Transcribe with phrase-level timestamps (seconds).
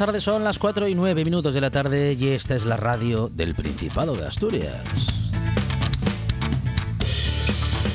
[0.00, 0.24] Tardes.
[0.24, 3.54] Son las 4 y 9 minutos de la tarde y esta es la radio del
[3.54, 5.19] Principado de Asturias.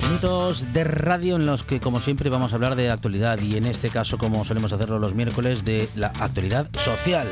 [0.07, 3.65] Minutos de radio en los que, como siempre, vamos a hablar de actualidad y en
[3.65, 7.27] este caso, como solemos hacerlo los miércoles, de la actualidad social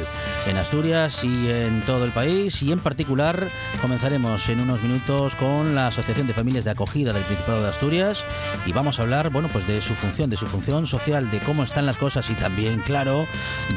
[0.47, 2.63] en Asturias y en todo el país.
[2.63, 3.47] Y en particular,
[3.80, 8.23] comenzaremos en unos minutos con la Asociación de Familias de Acogida del Principado de Asturias
[8.65, 11.63] y vamos a hablar, bueno, pues de su función, de su función social, de cómo
[11.63, 13.27] están las cosas y también, claro,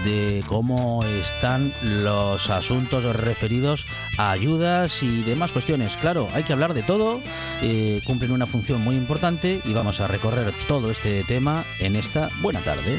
[0.05, 3.85] de cómo están los asuntos referidos
[4.17, 5.97] a ayudas y demás cuestiones.
[5.97, 7.21] Claro, hay que hablar de todo,
[7.63, 12.31] eh, cumplen una función muy importante y vamos a recorrer todo este tema en esta
[12.41, 12.99] buena tarde.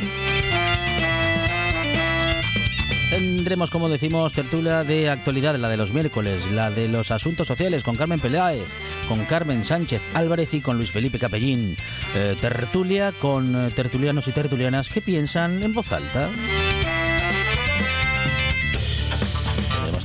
[3.10, 7.84] Tendremos, como decimos, tertulia de actualidad, la de los miércoles, la de los asuntos sociales
[7.84, 8.68] con Carmen Peláez,
[9.08, 11.78] con Carmen Sánchez Álvarez y con Luis Felipe Capellín.
[12.16, 16.30] Eh, tertulia con eh, tertulianos y tertulianas que piensan en voz alta.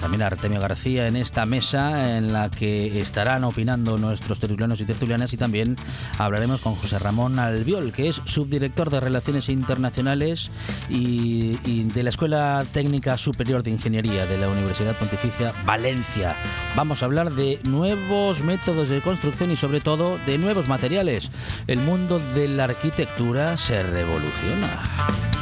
[0.02, 4.84] También a Artemio García en esta mesa en la que estarán opinando nuestros tertulianos y
[4.84, 5.76] tertulianas y también
[6.18, 10.50] hablaremos con José Ramón Albiol, que es subdirector de Relaciones Internacionales
[10.90, 16.34] y, y de la Escuela Técnica Superior de Ingeniería de la Universidad Pontificia Valencia.
[16.74, 21.30] Vamos a hablar de nuevos métodos de construcción y sobre todo de nuevos materiales.
[21.68, 25.41] El mundo de la arquitectura se revoluciona.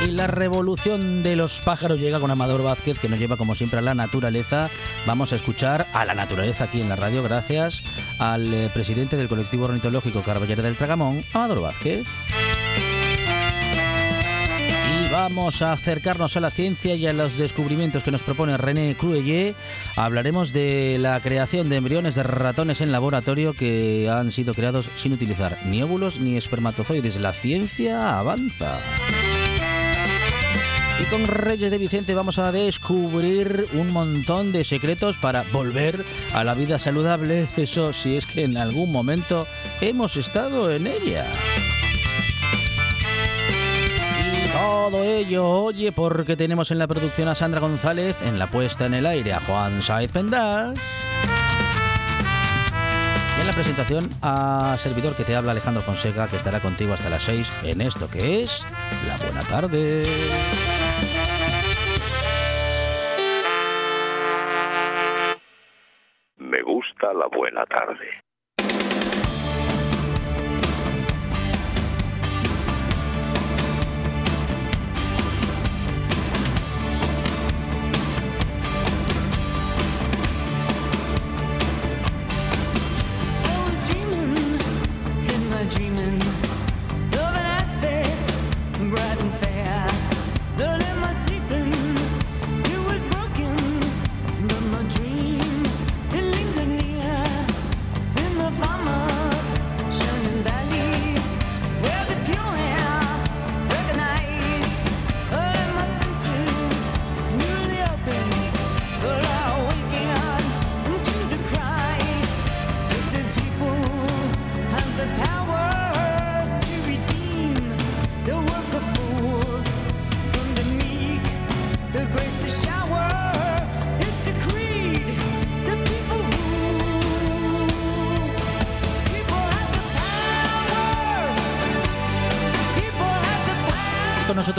[0.00, 3.80] Y la revolución de los pájaros llega con Amador Vázquez, que nos lleva como siempre
[3.80, 4.70] a la naturaleza.
[5.06, 7.82] Vamos a escuchar a la naturaleza aquí en la radio, gracias
[8.20, 12.06] al eh, presidente del colectivo ornitológico Carballera del Tragamón, Amador Vázquez.
[14.88, 18.94] Y vamos a acercarnos a la ciencia y a los descubrimientos que nos propone René
[18.96, 19.56] Cruelle.
[19.96, 25.12] Hablaremos de la creación de embriones de ratones en laboratorio que han sido creados sin
[25.12, 27.18] utilizar ni óvulos ni espermatozoides.
[27.18, 28.78] La ciencia avanza.
[31.00, 36.04] Y con Reyes de Vicente vamos a descubrir un montón de secretos para volver
[36.34, 37.46] a la vida saludable.
[37.56, 39.46] Eso si es que en algún momento
[39.80, 41.24] hemos estado en ella.
[44.20, 48.86] Y todo ello, oye, porque tenemos en la producción a Sandra González, en la puesta
[48.86, 50.76] en el aire a Juan Saez Pendas.
[53.36, 57.08] Y en la presentación a servidor que te habla Alejandro Fonseca, que estará contigo hasta
[57.08, 58.66] las 6 en esto que es
[59.06, 60.02] La Buena Tarde.
[67.18, 68.27] La buena tarde.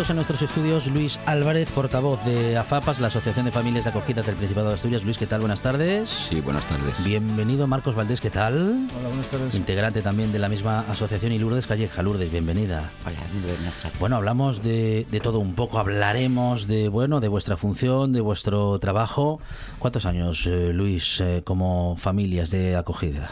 [0.09, 4.35] En nuestros estudios Luis Álvarez, portavoz de AFAPAS, la Asociación de Familias de Acogida del
[4.35, 5.03] Principado de Asturias.
[5.03, 5.41] Luis, ¿qué tal?
[5.41, 6.09] Buenas tardes.
[6.09, 6.94] Sí, buenas tardes.
[7.03, 8.88] Bienvenido Marcos Valdés, ¿qué tal?
[8.97, 9.56] Hola, buenas tardes.
[9.56, 12.01] Integrante también de la misma asociación y Lourdes Calleja.
[12.01, 12.89] Lourdes, bienvenida.
[13.06, 14.00] Hola, buenas tardes.
[14.00, 18.79] Bueno, hablamos de, de todo un poco, hablaremos de bueno, de vuestra función, de vuestro
[18.79, 19.39] trabajo.
[19.79, 23.29] ¿Cuántos años, eh, Luis, eh, como familias de acogida?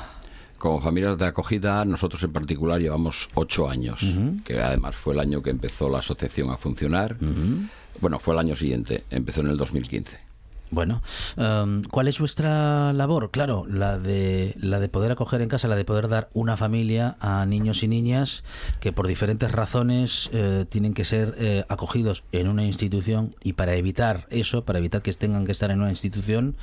[0.57, 4.01] Como familias de acogida, nosotros en particular llevamos ocho años,
[4.43, 7.17] que además fue el año que empezó la asociación a funcionar.
[8.01, 10.26] Bueno, fue el año siguiente, empezó en el 2015.
[10.69, 11.01] Bueno,
[11.37, 13.31] em, ¿cuál es vuestra labor?
[13.31, 17.15] Claro, la de la de poder acoger en casa, la de poder dar una familia
[17.19, 18.43] a niños y niñas
[18.79, 23.75] que por diferentes razones eh, tienen que ser eh, acogidos en una institución y para
[23.75, 26.55] evitar eso, para evitar que tengan que estar en una institución,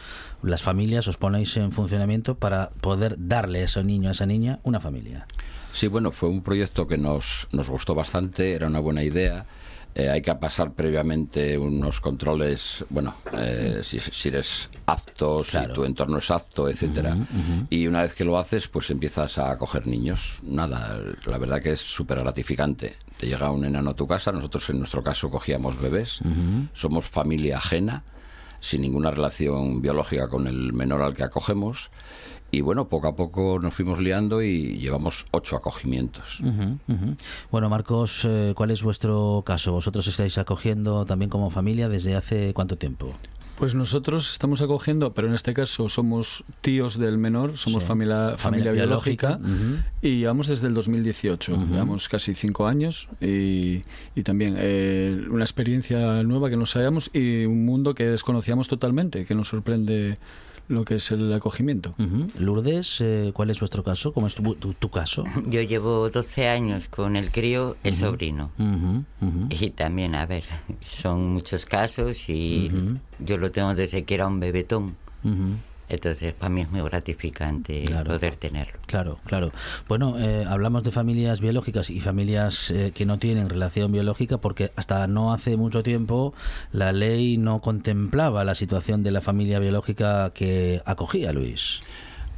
[0.42, 4.60] las familias os ponéis en funcionamiento para poder darle a ese niño, a esa niña,
[4.64, 5.26] una familia.
[5.72, 9.46] Sí, bueno, fue un proyecto que nos, nos gustó bastante, era una buena idea.
[9.96, 15.68] Eh, hay que pasar previamente unos controles, bueno, eh, si, si eres apto, Claro.
[15.68, 17.16] si tu entorno es apto, etcétera.
[17.70, 20.38] Y una vez que lo haces, pues empiezas a acoger niños.
[20.42, 22.96] Nada, la verdad que es súper gratificante.
[23.18, 26.18] Te llega un enano a tu casa, nosotros en nuestro caso cogíamos bebés,
[26.72, 28.02] somos familia ajena,
[28.64, 31.90] sin ninguna relación biológica con el menor al que acogemos.
[32.50, 36.40] Y bueno, poco a poco nos fuimos liando y llevamos ocho acogimientos.
[37.50, 39.72] Bueno, Marcos, eh, ¿cuál es vuestro caso?
[39.72, 43.12] ¿Vosotros estáis acogiendo también como familia desde hace cuánto tiempo?
[43.58, 47.88] Pues nosotros estamos acogiendo, pero en este caso somos tíos del menor, somos Sí.
[47.88, 53.82] familia, Familia familia, biológica, biológica, y llevamos desde el 2018, llevamos casi cinco años y,
[54.16, 59.24] y también eh, una experiencia nueva que no sabíamos y un mundo que desconocíamos totalmente,
[59.24, 60.18] que nos sorprende
[60.68, 61.94] lo que es el acogimiento.
[62.38, 64.12] Lourdes, eh, ¿cuál es vuestro caso?
[64.12, 65.24] ¿Cómo es tu, tu- tu caso?
[65.46, 68.50] Yo llevo 12 años con el crío, el sobrino.
[69.50, 70.44] Y también, a ver,
[70.80, 72.70] son muchos casos y
[73.18, 74.96] yo lo tengo desde que era un bebetón.
[75.94, 78.10] Entonces, para mí es muy gratificante Claro.
[78.12, 78.78] poder tenerlo.
[78.86, 79.52] Claro, claro.
[79.88, 84.70] Bueno, eh, hablamos de familias biológicas y familias eh, que no tienen relación biológica porque
[84.76, 86.34] hasta no hace mucho tiempo
[86.72, 91.80] la ley no contemplaba la situación de la familia biológica que acogía Luis.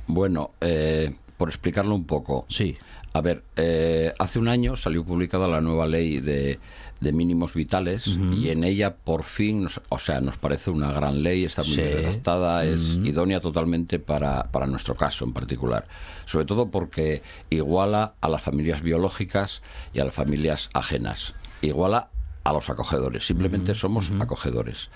[0.06, 2.46] Bueno, eh, por explicarlo un poco.
[2.48, 2.76] Sí.
[3.12, 6.58] A ver, eh, hace un año salió publicada la nueva ley de,
[7.00, 11.22] de mínimos vitales y en ella por fin, nos- o sea, nos parece una gran
[11.22, 11.82] ley, está muy Sí.
[11.82, 15.86] redactada, es idónea totalmente para, para nuestro caso en particular.
[16.24, 19.62] Sobre todo porque iguala a las familias biológicas
[19.92, 21.34] y a las familias ajenas.
[21.60, 22.08] Iguala
[22.44, 24.88] a los acogedores, simplemente somos acogedores.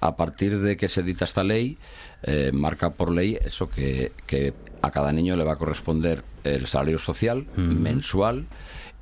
[0.00, 1.78] A partir de que se edita esta ley,
[2.22, 4.52] eh, marca por ley eso que, que
[4.82, 8.46] a cada niño le va a corresponder el salario social mensual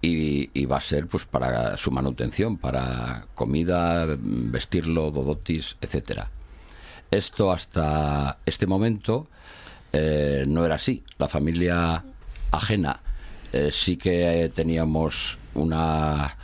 [0.07, 6.31] y, y va a ser pues para su manutención, para comida, vestirlo, dodotis, etcétera.
[7.11, 9.29] Esto hasta este momento
[9.93, 11.05] eh, no era así.
[11.19, 12.05] La familia
[12.51, 13.01] ajena
[13.53, 16.37] eh, sí que teníamos una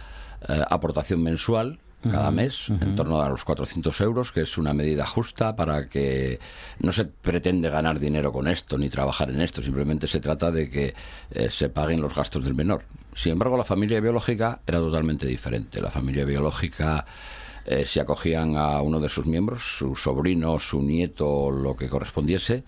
[0.48, 1.78] eh, aportación mensual
[2.10, 6.40] cada mes, en torno a los 400 euros, que es una medida justa para que
[6.80, 10.68] no se pretende ganar dinero con esto ni trabajar en esto, simplemente se trata de
[10.68, 10.94] que
[11.30, 12.82] eh, se paguen los gastos del menor.
[13.14, 15.80] Sin embargo, la familia biológica era totalmente diferente.
[15.80, 17.04] La familia biológica
[17.64, 22.64] eh, si acogían a uno de sus miembros, su sobrino, su nieto lo que correspondiese,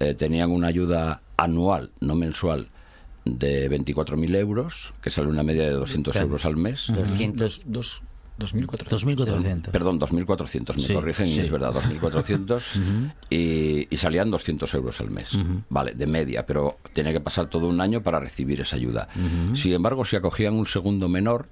[0.00, 2.68] eh, tenían una ayuda anual, no mensual,
[3.24, 6.86] de 24.000 euros, que sale una media de 200 euros al mes.
[6.88, 7.38] 200.
[7.38, 8.02] Dos, dos,
[8.38, 8.88] 2.400.
[8.88, 9.70] 2.400.
[9.70, 11.40] Perdón, 2.400, me Sí, corrigen, sí.
[11.40, 15.38] es verdad, 2.400 y, y salían 200 euros al mes,
[15.68, 19.08] vale, de media, pero tenía que pasar todo un año para recibir esa ayuda.
[19.54, 21.48] Sin embargo, si acogían un segundo menor,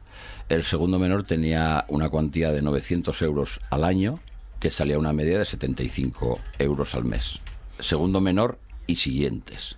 [0.49, 4.19] el segundo menor tenía una cuantía de 900 euros al año,
[4.59, 7.39] que salía una media de 75 euros al mes.
[7.79, 9.77] Segundo menor y siguientes.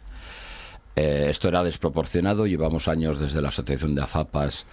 [0.96, 4.66] Eh, esto era desproporcionado, llevamos años desde la Asociación de AFAPAS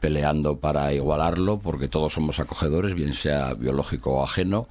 [0.00, 4.68] peleando para igualarlo, porque todos somos acogedores, bien sea biológico o ajeno,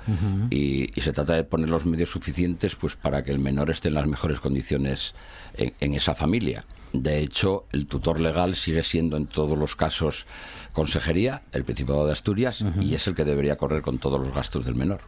[0.49, 3.89] y, y se trata de poner los medios suficientes pues para que el menor esté
[3.89, 5.15] en las mejores condiciones
[5.55, 6.65] en, en esa familia.
[6.93, 10.25] De hecho, el tutor legal sigue siendo en todos los casos
[10.77, 14.63] consejería, el Principado de Asturias, y es el que debería correr con todos los gastos
[14.63, 15.01] del menor.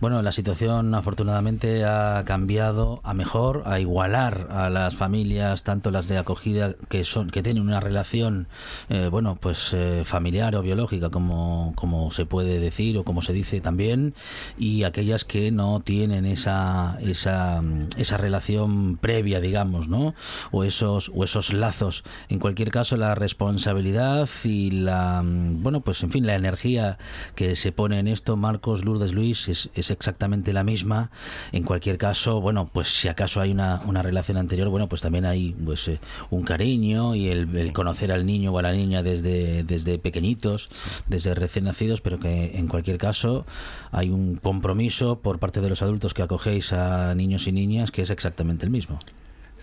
[0.00, 6.08] Bueno, la situación afortunadamente ha cambiado a mejor, a igualar a las familias, tanto las
[6.08, 8.48] de acogida que son que tienen una relación,
[8.88, 13.34] eh, bueno, pues eh, familiar o biológica, como como se puede decir o como se
[13.34, 14.14] dice también,
[14.56, 17.62] y aquellas que no tienen esa esa
[17.98, 20.14] esa relación previa, digamos, ¿no?
[20.50, 22.04] O eso esos, o esos lazos.
[22.28, 26.98] En cualquier caso, la responsabilidad y la, mm, bueno, pues en fin, la energía
[27.34, 31.10] que se pone en esto, Marcos, Lourdes, Luis, es, es exactamente la misma.
[31.52, 35.24] En cualquier caso, bueno, pues si acaso hay una, una relación anterior, bueno, pues también
[35.24, 39.02] hay pues eh, un cariño y el, el conocer al niño o a la niña
[39.02, 40.68] desde, desde pequeñitos,
[41.06, 43.46] desde recién nacidos, pero que en cualquier caso
[43.90, 48.02] hay un compromiso por parte de los adultos que acogéis a niños y niñas que
[48.02, 48.98] es exactamente el mismo.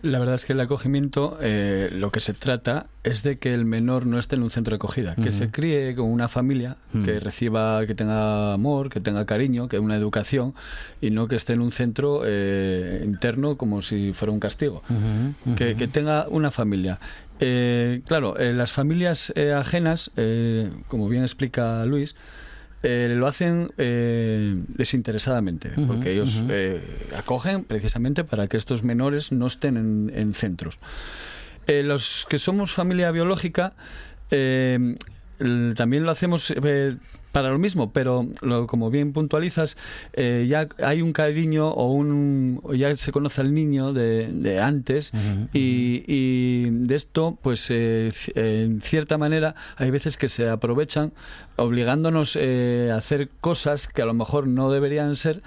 [0.06, 3.66] La verdad es que el acogimiento, eh, lo que se trata es de que el
[3.66, 7.20] menor no esté en un centro de acogida, que se críe con una familia, que
[7.20, 10.54] reciba, que tenga amor, que tenga cariño, que una educación,
[11.02, 14.84] y no que esté en un centro eh, interno como si fuera un castigo.
[15.56, 17.00] Que, que tenga una familia.
[17.40, 20.12] Eh, claro, eh, las familias eh, ajenas,
[20.88, 22.16] como bien explica Luis,
[22.84, 26.82] eh, lo hacen eh, desinteresadamente, porque ellos eh,
[27.18, 30.78] acogen precisamente para que estos menores no estén en, en centros.
[31.68, 33.74] Los que somos familia biológica,
[34.30, 36.54] también lo hacemos
[37.36, 39.76] para lo mismo, pero lo- como bien puntualizas,
[40.14, 45.12] eh, ya hay un cariño o un ya se conoce al niño de, de antes
[45.54, 51.12] y, y de esto, pues eh, eh, en cierta manera hay veces que se aprovechan
[51.58, 55.42] obligándonos eh, a hacer cosas que a lo mejor no deberían ser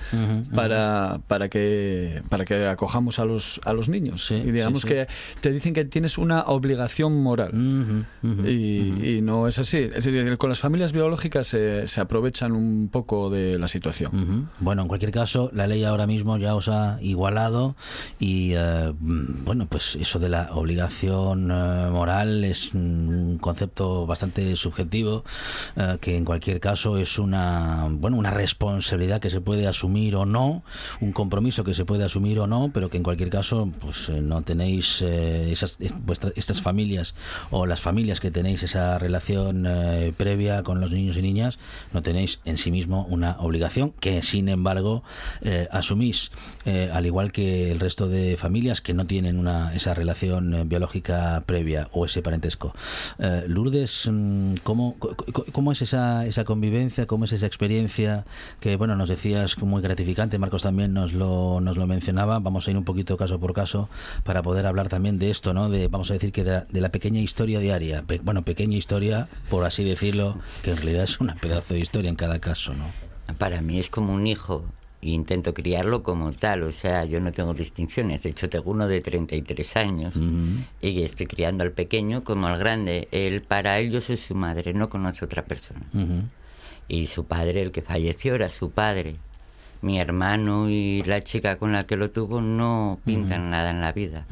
[0.54, 4.26] para, para que para que acojamos a los a los niños.
[4.26, 4.94] Sí, y digamos sí, sí.
[4.94, 5.06] que
[5.40, 7.52] te dicen que tienes una obligación moral.
[8.46, 9.78] Y, y no es así.
[9.78, 11.54] Es decir, con las familias biológicas
[11.86, 14.48] se, aprovechan un poco de la situación.
[14.60, 17.76] Bueno, en cualquier caso, la ley ahora mismo ya os ha igualado
[18.18, 25.24] y, eh, bueno, pues eso de la obligación eh, moral es un concepto bastante subjetivo
[25.76, 30.24] eh, que en cualquier caso es una, bueno, una responsabilidad que se puede asumir o
[30.26, 30.62] no,
[31.00, 34.20] un compromiso que se puede asumir o no, pero que en cualquier caso, pues eh,
[34.20, 37.14] no tenéis esas, est- vuestras- estas familias
[37.50, 39.66] o las familias que tenéis esa relación
[40.16, 41.58] previa con los niños y niñas,
[41.92, 45.02] no tenéis en sí mismo una obligación que sin embargo
[45.42, 46.30] eh, asumís,
[46.64, 50.64] eh, al igual que el resto de familias que no tienen una, esa relación eh,
[50.64, 52.74] biológica previa o ese parentesco.
[53.46, 54.96] Lourdes, mm, ¿cómo,
[55.52, 57.06] ¿cómo es esa, esa convivencia?
[57.06, 58.24] ¿Cómo es esa experiencia?
[58.60, 62.38] Que bueno, nos decías muy gratificante, Marcos también nos lo, nos lo mencionaba.
[62.38, 63.88] Vamos a ir un poquito caso por caso
[64.24, 65.70] para poder hablar también de esto, ¿no?
[65.70, 68.04] De, vamos a decir que de la, pequeña historia diaria.
[68.22, 72.16] Bueno, pequeña historia, por así decirlo, que en realidad es una pedazo de historia en
[72.16, 72.84] cada caso, ¿no?
[73.36, 74.64] Para mí es como un hijo
[75.02, 78.22] e intento criarlo como tal, o sea, yo no tengo distinciones.
[78.22, 80.64] De hecho, tengo uno de 33 años Ujú.
[80.80, 83.08] y estoy criando al pequeño como al grande.
[83.10, 85.82] Él, para él, yo soy su madre, no conoce otra persona.
[85.92, 86.22] Ujú.
[86.88, 89.16] Y su padre, el que falleció, era su padre.
[89.82, 93.92] Mi hermano y la chica con la que lo tuvo no pintan nada en la
[93.92, 94.26] vida.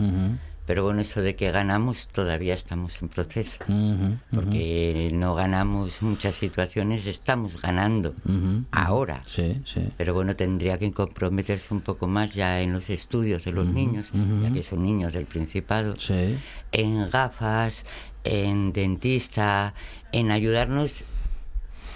[0.66, 3.58] Pero bueno, eso de que ganamos todavía estamos en proceso.
[3.68, 4.16] Ujú.
[4.34, 8.64] Porque no ganamos muchas situaciones, estamos ganando Ujú.
[8.72, 9.22] ahora.
[9.26, 9.88] Sí, sí.
[9.96, 14.10] Pero bueno, tendría que comprometerse un poco más ya en los estudios de los niños,
[14.42, 16.36] ya que son niños del Principado, Sí.
[16.72, 17.86] en gafas,
[18.24, 19.72] en dentista,
[20.10, 21.04] en ayudarnos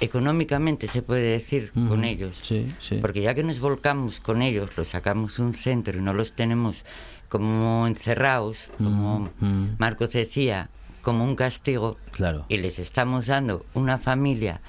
[0.01, 2.05] económicamente, se puede decir, con Ujú.
[2.05, 2.39] ellos.
[2.43, 2.99] Sí, sí.
[3.01, 6.33] Porque ya que nos volcamos con ellos, los sacamos de un centro y no los
[6.35, 6.85] tenemos
[7.31, 9.77] como encerrados, como Ujú.
[9.79, 10.69] Marcos decía,
[11.01, 12.45] como un castigo, Claro.
[12.51, 14.61] y les estamos dando una familia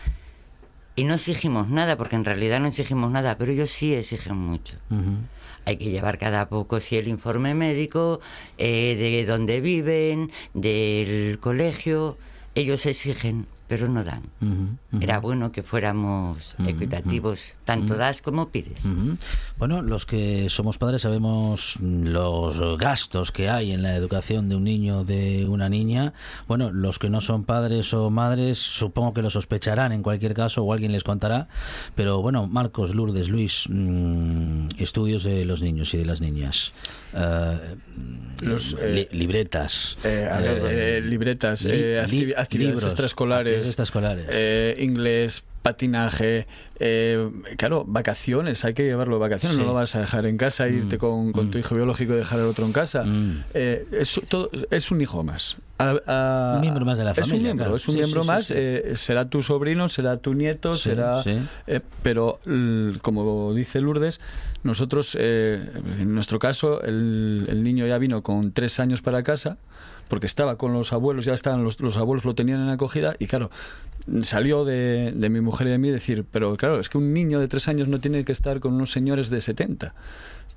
[0.96, 4.76] y no exigimos nada, porque en realidad no exigimos nada, pero ellos sí exigen mucho.
[5.66, 8.20] Hay que llevar cada poco si el informe médico,
[8.58, 12.18] eh, de dónde viven, del colegio.
[12.56, 14.24] Ellos exigen, pero no dan.
[15.00, 18.84] Era bueno que fuéramos equitativos, tanto das como pides.
[19.58, 24.66] Bueno, los que somos padres sabemos los gastos que hay en la educación de un
[24.66, 26.12] niño o de una niña.
[26.50, 30.66] Bueno, los que no son padres o madres supongo que lo sospecharán en cualquier caso
[30.66, 31.48] o alguien les contará.
[31.96, 36.74] Pero bueno, Marcos, Lourdes, Luis, mm, estudios de los niños y de las niñas.
[37.14, 37.58] Eh,
[38.42, 39.98] Los, li- eh, libretas.
[40.04, 44.26] Eh, ver, eh, eh, libretas, li- eh, activi- li- actividades libros, extraescolares, actividades extraescolares.
[44.80, 46.48] inglés, patinaje,
[46.80, 49.62] eh, claro, vacaciones, hay que llevarlo de vacaciones, Sí.
[49.62, 52.40] no lo vas a dejar en casa, irte con, con tu hijo biológico y dejar
[52.40, 53.04] al otro en casa.
[53.04, 53.44] Mm.
[53.54, 55.58] Eh, es, todo- es un hijo más.
[55.78, 57.76] A- a- Un miembro más de la Es un familia, miembro, claro.
[57.78, 61.24] es un Sí, miembro sí, más, eh, será tu sobrino, será tu nieto, será...
[61.68, 62.40] eh, pero,
[63.02, 64.20] como dice Lourdes,
[64.64, 65.60] nosotros, eh,
[66.00, 69.58] en nuestro caso, el, el niño ya vino con tres años para casa,
[70.12, 73.28] porque estaba con los abuelos, ya estaban los, los abuelos lo tenían en acogida, y
[73.28, 73.50] claro,
[74.24, 77.40] salió de, de mi mujer y de mí decir, pero claro, es que un niño
[77.40, 79.96] de tres años no tiene que estar con unos señores de 70.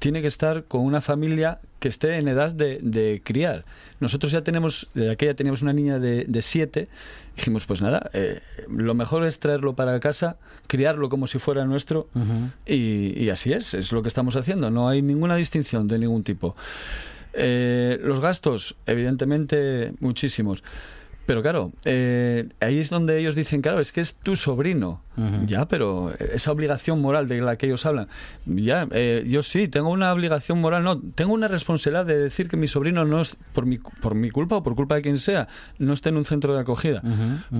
[0.00, 3.64] tiene que estar con una familia que esté en edad de, de criar.
[4.00, 6.88] Nosotros ya tenemos, de aquella teníamos una niña de, de siete,
[7.36, 12.08] dijimos, pues nada, eh, lo mejor es traerlo para casa, criarlo como si fuera nuestro,
[12.66, 16.24] y, y así es, es lo que estamos haciendo, no hay ninguna distinción de ningún
[16.24, 16.56] tipo.
[17.36, 20.62] Eh, los gastos, evidentemente, muchísimos.
[21.26, 25.02] Pero claro, eh, ahí es donde ellos dicen, claro, es que es tu sobrino.
[25.46, 28.08] Ya, pero esa obligación moral de la que ellos hablan,
[28.46, 32.56] ya, eh, yo sí, tengo una obligación moral, no, tengo una responsabilidad de decir que
[32.56, 35.46] mi sobrino no es, por mi, por mi culpa o por culpa de quien sea,
[35.78, 37.00] no esté en un centro de acogida.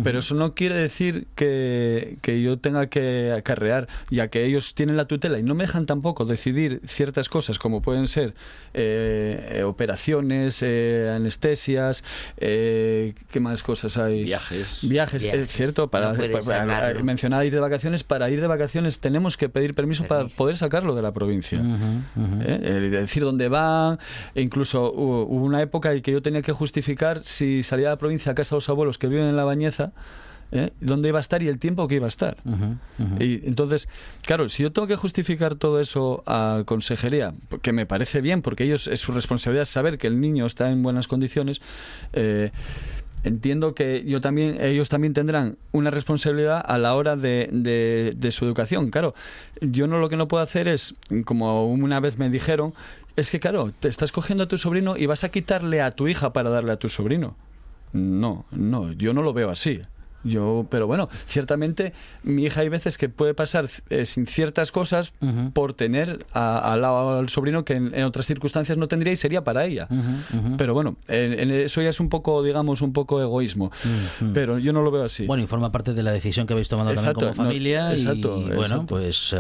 [0.03, 4.97] Pero eso no quiere decir que, que yo tenga que acarrear, ya que ellos tienen
[4.97, 8.35] la tutela y no me dejan tampoco decidir ciertas cosas, como pueden ser
[8.73, 12.03] eh, eh, operaciones, eh, anestesias,
[12.37, 14.25] eh, ¿qué más cosas hay?
[14.25, 14.79] Viajes.
[14.83, 15.41] Viajes, Viajes.
[15.43, 19.37] es cierto, para, No para- para- mencionar ir de vacaciones, para ir de vacaciones tenemos
[19.37, 20.37] que pedir permiso, para Permiso.
[20.37, 21.61] poder sacarlo de la provincia.
[21.61, 22.61] ¿Eh?
[22.63, 23.99] Eh, decir dónde van,
[24.35, 27.99] e incluso hubo, una época en que yo tenía que justificar si salía de la
[27.99, 29.93] provincia a casa de los abuelos que viven en La Bañeza,
[30.53, 30.71] ¿eh?
[30.81, 32.37] dónde iba a estar y el tiempo que iba a estar.
[33.19, 33.89] Y entonces,
[34.25, 38.65] claro, si yo tengo que justificar todo eso a consejería, que me parece bien, porque
[38.65, 41.61] ellos es su responsabilidad saber que el niño está en buenas condiciones,
[42.13, 42.51] eh,
[43.25, 48.45] entiendo que yo también, ellos también tendrán una responsabilidad a la hora de, de- su
[48.45, 48.91] educación.
[48.91, 49.15] Claro,
[49.61, 52.75] yo no lo que no puedo hacer es, como una vez me dijeron,
[53.17, 56.09] es que claro, te estás cogiendo a tu sobrino y vas a quitarle a tu
[56.09, 57.37] hija para darle a tu sobrino.
[57.93, 59.81] No, no, yo no lo veo así.
[60.25, 65.13] Yo, pero bueno, ciertamente mi hija hay veces que puede pasar eh, sin ciertas cosas
[65.53, 69.17] por tener a- al lado al sobrino que en, en otras circunstancias no tendría y
[69.17, 69.87] sería para ella.
[70.57, 73.71] Pero bueno, en- en eso ya es un poco, digamos, un poco egoísmo.
[74.33, 75.27] Pero yo no lo veo así.
[75.27, 77.91] Bueno, y forma parte de la decisión que habéis tomado Exacto, también como no, familia.
[77.91, 78.87] y exacto, bueno, exacto.
[78.87, 79.33] pues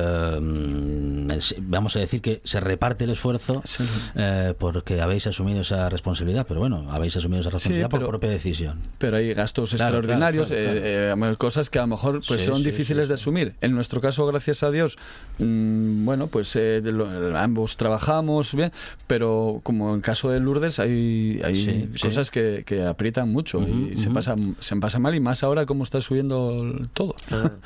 [1.31, 3.85] es- vamos a decir que se reparte el esfuerzo Sí.
[4.17, 8.31] eh, porque habéis asumido esa responsabilidad, pero bueno, habéis asumido esa responsabilidad pero- por propia
[8.31, 8.79] decisión.
[8.99, 12.41] pero hay gastos Claro, extraordinarios, claro, claro, eh, eh, cosas que a lo mejor pues
[12.41, 13.55] Sí, son sí, difíciles sí, de asumir.
[13.61, 14.97] En nuestro caso, gracias a Dios,
[15.39, 17.09] mm, bueno, pues eh, lo-
[17.39, 18.73] ambos trabajamos bien,
[19.07, 21.99] pero como en caso de Lourdes hay, hay Sí, sí.
[22.01, 25.85] cosas que, que aprietan mucho y se pasa se pasa mal y más ahora como
[25.85, 27.15] está subiendo el- todo.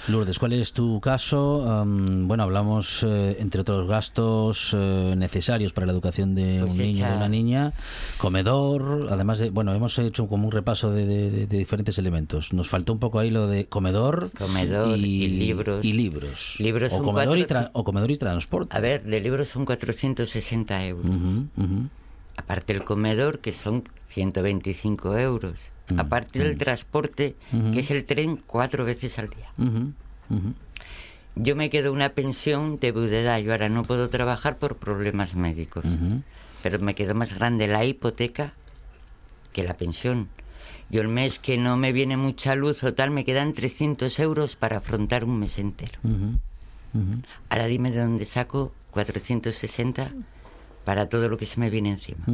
[0.09, 1.71] Lourdes, ¿cuál es tu caso?
[1.71, 6.79] Am, bueno, hablamos, eh, entre otros gastos eh, necesarios para la educación de Pues un
[6.79, 7.73] niño o de una niña,
[8.19, 11.07] comedor, además de, bueno, hemos hecho como un repaso de-
[11.47, 12.53] de diferentes elementos.
[12.53, 15.85] Nos faltó un poco ahí lo de comedor, Comedor y libros.
[15.85, 16.57] Y libros.
[16.59, 18.77] Libros o, comedor y o comedor y transporte.
[18.77, 21.17] A ver, de libros son 460 euros.
[22.37, 25.71] Aparte el comedor, que son 125 euros.
[25.97, 27.35] Aparte del transporte,
[27.73, 29.51] que es el tren cuatro veces al día.
[31.35, 33.39] Yo me quedo una pensión de viudedad.
[33.39, 35.85] Yo ahora no puedo trabajar por problemas médicos.
[36.63, 38.53] Pero me quedó más grande la hipoteca
[39.53, 40.29] que la pensión.
[40.91, 44.57] Yo el mes que no me viene mucha luz o tal, me quedan 300 euros
[44.57, 45.99] para afrontar un mes entero.
[47.51, 50.11] Ahora dime de dónde saco 460
[50.85, 52.25] para todo lo que se me viene encima.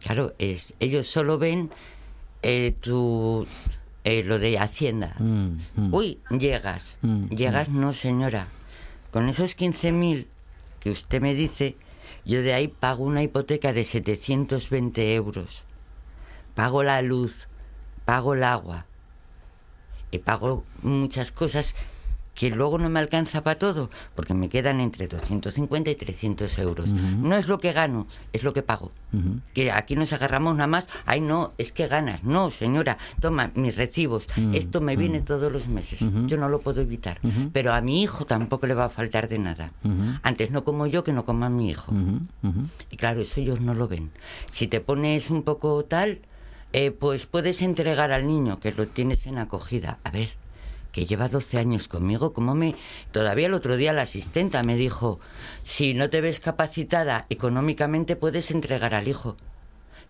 [0.00, 1.70] Claro, es, ellos solo ven
[2.42, 3.46] eh, tu,
[4.04, 5.16] eh, lo de Hacienda.
[5.18, 5.94] Mm, mm.
[5.94, 6.98] Uy, llegas.
[7.02, 8.48] Mm, Llegas, no, señora.
[9.10, 10.26] Con esos 15.000
[10.80, 11.76] que usted me dice,
[12.24, 15.64] yo de ahí pago una hipoteca de 720 euros.
[16.58, 17.46] Pago la luz,
[18.04, 18.84] pago el agua.
[20.10, 21.76] Y pago muchas cosas
[22.34, 26.90] que luego no me alcanza para todo, porque me quedan entre 250 y 300 euros.
[26.90, 28.90] No es lo que gano, es lo que pago.
[29.54, 32.24] Que aquí nos agarramos nada más, ay no, es que ganas.
[32.24, 36.80] No, señora, toma mis recibos, esto me viene todos los meses, yo no lo puedo
[36.80, 37.20] evitar.
[37.52, 39.70] Pero a mi hijo tampoco le va a faltar de nada.
[40.24, 41.92] Antes no como yo que no coma mi hijo.
[42.90, 44.10] Y claro, eso ellos no lo ven.
[44.50, 46.18] Si te pones un poco tal,
[46.72, 49.98] eh, pues puedes entregar al niño que lo tienes en acogida.
[50.04, 50.28] A ver,
[50.92, 52.74] que lleva 12 años conmigo, ¿cómo me...?
[53.12, 55.20] Todavía el otro día la asistenta me dijo,
[55.62, 59.36] si no te ves capacitada económicamente puedes entregar al hijo.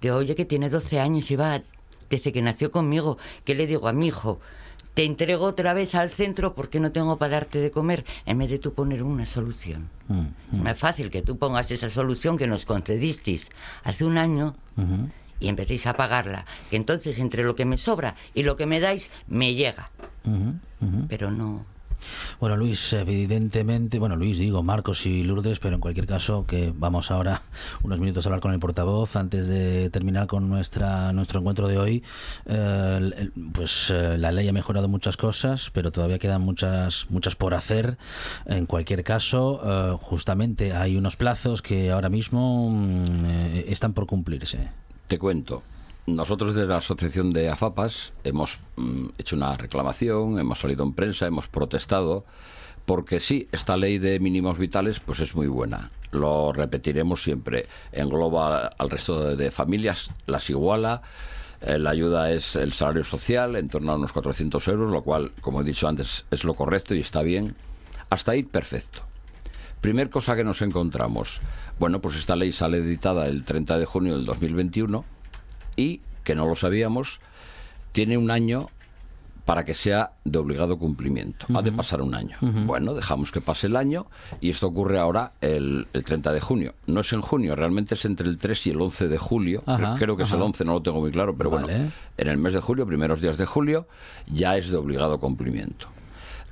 [0.01, 1.63] Digo, oye, que tiene 12 años y va
[2.09, 3.19] desde que nació conmigo.
[3.45, 4.41] ¿Qué le digo a mi hijo?
[4.95, 8.51] Te entrego otra vez al centro porque no tengo para darte de comer, en vez
[8.51, 9.91] de tú poner una solución.
[10.53, 13.51] Es más fácil que tú pongas esa solución que nos concedisteis
[13.85, 14.55] hace un año
[15.41, 16.47] y empecéis a pagarla.
[16.71, 19.91] Que entonces entre lo que me sobra y lo que me dais, me llega.
[21.09, 21.65] Pero no.
[22.41, 27.11] Bueno, Luis, evidentemente, bueno, Luis, digo, Marcos y Lourdes, pero en cualquier caso, que vamos
[27.11, 27.43] ahora
[27.83, 31.79] unos minutos a hablar con el portavoz antes de terminar con nuestra nuestro encuentro de
[31.79, 32.05] hoy.
[32.47, 37.55] Eh, pues eh, la ley ha mejorado muchas cosas, pero todavía quedan muchas muchas por
[37.55, 37.99] hacer.
[38.47, 44.07] En cualquier caso, eh, justamente hay unos plazos que ahora mismo mm, eh, están por
[44.07, 44.69] cumplirse.
[45.09, 45.63] Te cuento.
[46.07, 51.27] Nosotros desde la Asociación de AFAPAS hemos mm, hecho una reclamación, hemos salido en prensa,
[51.27, 52.27] hemos protestado,
[52.85, 55.91] porque sí, esta ley de mínimos vitales pues es muy buena.
[56.11, 57.67] Lo repetiremos siempre.
[57.93, 61.01] Engloba al resto de, familias, las iguala.
[61.63, 65.33] eh, la ayuda es el salario social, en torno a unos 400 euros, lo cual,
[65.41, 67.57] como he dicho antes, es lo correcto y está bien.
[68.11, 69.08] Hasta ahí, perfecto.
[69.81, 71.41] Primer cosa que nos encontramos.
[71.79, 75.05] Bueno, pues esta ley sale editada el 30 de junio del 2021
[75.77, 77.21] y, que no lo sabíamos,
[77.93, 78.69] tiene un año
[79.45, 81.47] para que sea de obligado cumplimiento.
[81.55, 82.37] Ha de pasar un año.
[82.43, 84.05] Bueno, dejamos que pase el año
[84.43, 86.75] y esto ocurre ahora el, el 30 de junio.
[86.87, 89.63] No es en junio, realmente es entre el 3 y el 11 de julio.
[89.65, 90.45] Ajá, Creo que es el ajá.
[90.45, 91.65] 11, no lo tengo muy claro, pero Vale.
[91.67, 93.89] bueno, en el mes de julio, primeros días de julio,
[94.27, 95.89] ya es de obligado cumplimiento.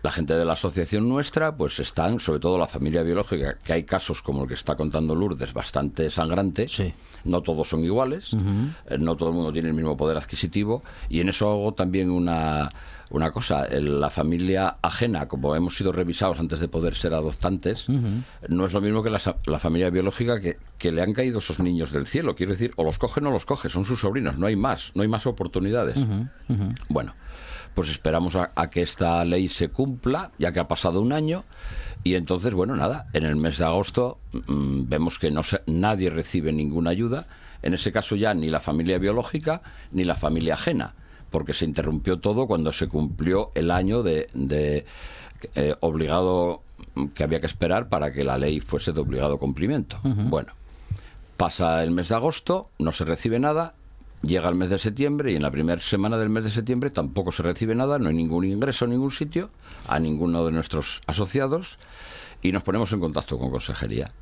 [0.07, 3.83] La gente de la asociación nuestra, pues están, sobre todo la familia biológica, que hay
[3.83, 6.69] casos como el que está contando Lourdes, bastante sangrante.
[6.69, 6.95] Sí.
[7.25, 11.19] No todos son iguales, eh, no todo el mundo tiene el mismo poder adquisitivo, y
[11.19, 12.71] en eso hago también una,
[13.11, 13.67] una cosa.
[13.69, 18.81] La familia ajena, como hemos sido revisados antes de poder ser adoptantes, no es lo
[18.81, 22.37] mismo que la familia biológica que, que le han caído esos niños del cielo.
[22.37, 24.93] Quiero decir, o los coge o no los coge, son sus sobrinos, no hay más,
[24.95, 25.99] no hay más oportunidades.
[26.89, 27.13] Bueno,
[27.77, 31.45] pues esperamos a, a que esta ley se cumpla, ya que ha pasado un año,
[32.03, 36.11] y entonces, bueno, nada, en el mes de agosto mm, vemos que no se- nadie
[36.11, 37.27] recibe ninguna ayuda,
[37.63, 39.61] en ese caso ya ni la familia biológica
[39.93, 40.95] ni la familia ajena,
[41.31, 44.87] porque se interrumpió todo cuando se cumplió el año de, de,
[45.55, 46.63] eh, obligado
[46.95, 49.99] mm, que había que esperar para que la ley fuese de obligado cumplimiento.
[50.31, 50.53] Bueno,
[51.37, 53.75] Pasa el mes de agosto, no se recibe nada,
[54.23, 57.33] llega el mes de septiembre y en la primera semana del mes de septiembre tampoco
[57.33, 59.51] se recibe nada, no hay ningún ingreso en ningún sitio,
[59.87, 61.79] a ninguno de nuestros asociados
[62.43, 64.13] y nos ponemos en contacto con consejería.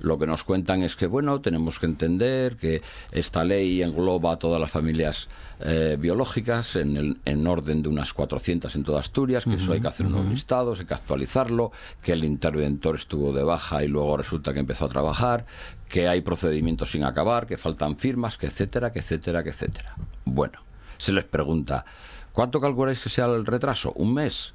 [0.00, 2.82] Lo que nos cuentan es que, bueno, tenemos que entender que
[3.12, 5.28] esta ley engloba a todas las familias
[5.60, 9.80] eh, biológicas en, el, en orden de unas 400 en toda Asturias, que eso hay
[9.80, 14.16] que hacer unos listados, hay que actualizarlo, que el interventor estuvo de baja y luego
[14.16, 15.46] resulta que empezó a trabajar,
[15.94, 19.94] que hay procedimientos sin acabar, que faltan firmas, que etcétera, que etcétera, que etcétera.
[20.24, 20.58] Bueno,
[20.98, 21.84] se les pregunta,
[22.32, 23.92] ¿cuánto calculáis que sea el retraso?
[23.92, 24.54] ¿Un mes?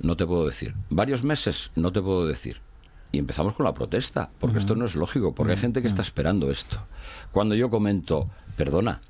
[0.00, 0.74] No te puedo decir.
[0.90, 1.70] ¿Varios meses?
[1.76, 2.60] No te puedo decir.
[3.12, 6.02] Y empezamos con la protesta, porque esto no es lógico, porque hay gente que está
[6.02, 6.78] esperando esto.
[7.30, 9.02] Cuando yo comento, perdona,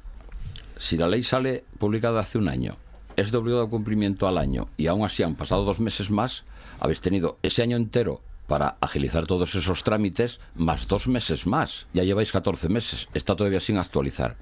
[0.76, 2.76] si la ley sale publicada hace un año,
[3.16, 6.44] es de obligado cumplimiento al año, y aún así han pasado dos meses más,
[6.80, 11.86] habéis tenido ese año entero para agilizar todos esos trámites, más dos meses más.
[11.94, 14.36] Ya lleváis 14 meses, está todavía sin actualizar.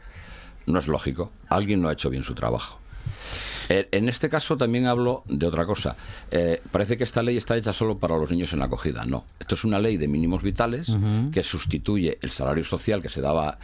[0.67, 2.79] No es lógico, alguien no ha hecho bien su trabajo.
[3.69, 5.97] Eh, En este caso también hablo de otra cosa.
[6.31, 9.05] Eh, parece que esta ley está hecha solo para los niños en acogida.
[9.05, 10.93] No, esto es una ley de mínimos vitales
[11.33, 13.59] que sustituye el salario social que se daba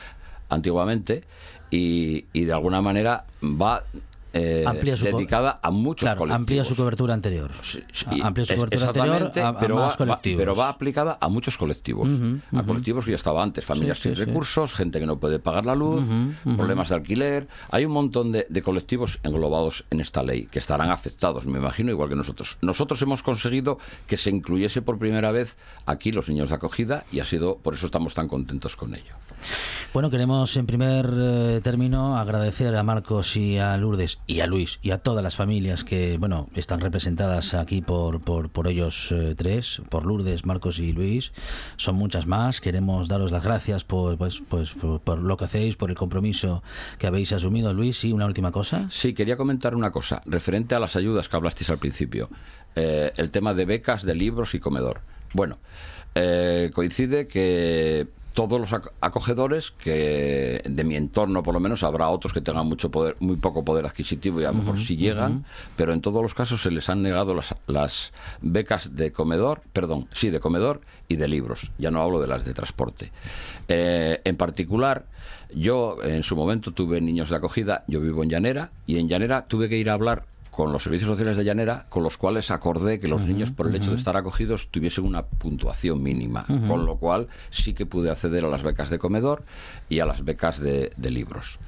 [0.49, 1.25] antiguamente
[1.70, 3.83] y, y de alguna manera va
[4.37, 6.40] eh, Amplía su dedicada a muchos Claro, colectivos.
[6.40, 7.51] amplía su cobertura anterior.
[7.62, 7.81] Sí,
[8.22, 10.37] amplía su cobertura anterior a, a pero más va- colectivos.
[10.37, 12.09] Va, pero va aplicada a muchos colectivos,
[12.55, 15.64] a colectivos que ya estaba antes, familias Sí, sin recursos, gente que no puede pagar
[15.66, 16.05] la luz,
[16.57, 17.49] problemas de alquiler.
[17.70, 21.90] Hay un montón de, de colectivos englobados en esta ley que estarán afectados, me imagino,
[21.90, 22.59] igual que nosotros.
[22.62, 27.20] Nosotros hemos conseguido que se incluyese por primera vez aquí los niños de acogida y
[27.20, 29.14] ha sido por eso estamos tan contentos con ello.
[29.92, 34.79] Bueno, queremos en primer eh, término agradecer a Marcos y a Lourdes y a Luis
[34.83, 39.35] y a todas las familias que, bueno, están representadas aquí por, por, por ellos eh,
[39.37, 41.33] tres, por Lourdes, Marcos y Luis.
[41.77, 42.61] Son muchas más.
[42.61, 46.62] Queremos daros las gracias por, pues, pues, por, por lo que hacéis, por el compromiso
[46.99, 47.73] que habéis asumido.
[47.73, 48.89] Luis, y una última cosa.
[48.91, 52.29] Sí, quería comentar una cosa referente a las ayudas que hablasteis al principio.
[52.75, 55.01] Eh, el tema de becas, de libros y comedor.
[55.33, 55.59] Bueno,
[56.19, 62.09] eh, coincide que todos los ac- acogedores que de mi entorno por lo menos habrá
[62.11, 65.45] otros que tengan mucho poder muy poco poder adquisitivo y a lo mejor sí llegan
[65.77, 70.07] pero en todos los casos se les han negado las, las becas de comedor perdón
[70.13, 71.71] sí de comedor y de libros.
[71.79, 73.11] Ya no hablo de las de transporte.
[73.69, 75.07] Eh, en particular
[75.55, 79.47] yo en su momento tuve niños de acogida yo vivo en Llanera y en Llanera
[79.47, 80.25] tuve que ir a hablar
[80.57, 83.75] con los servicios sociales de Llanera, con los cuales acordé que los niños, por el
[83.75, 88.42] hecho de estar acogidos, tuviesen una puntuación mínima, con lo cual sí que pude acceder
[88.42, 89.45] a las becas de comedor
[89.90, 91.59] y a las becas de, de libros.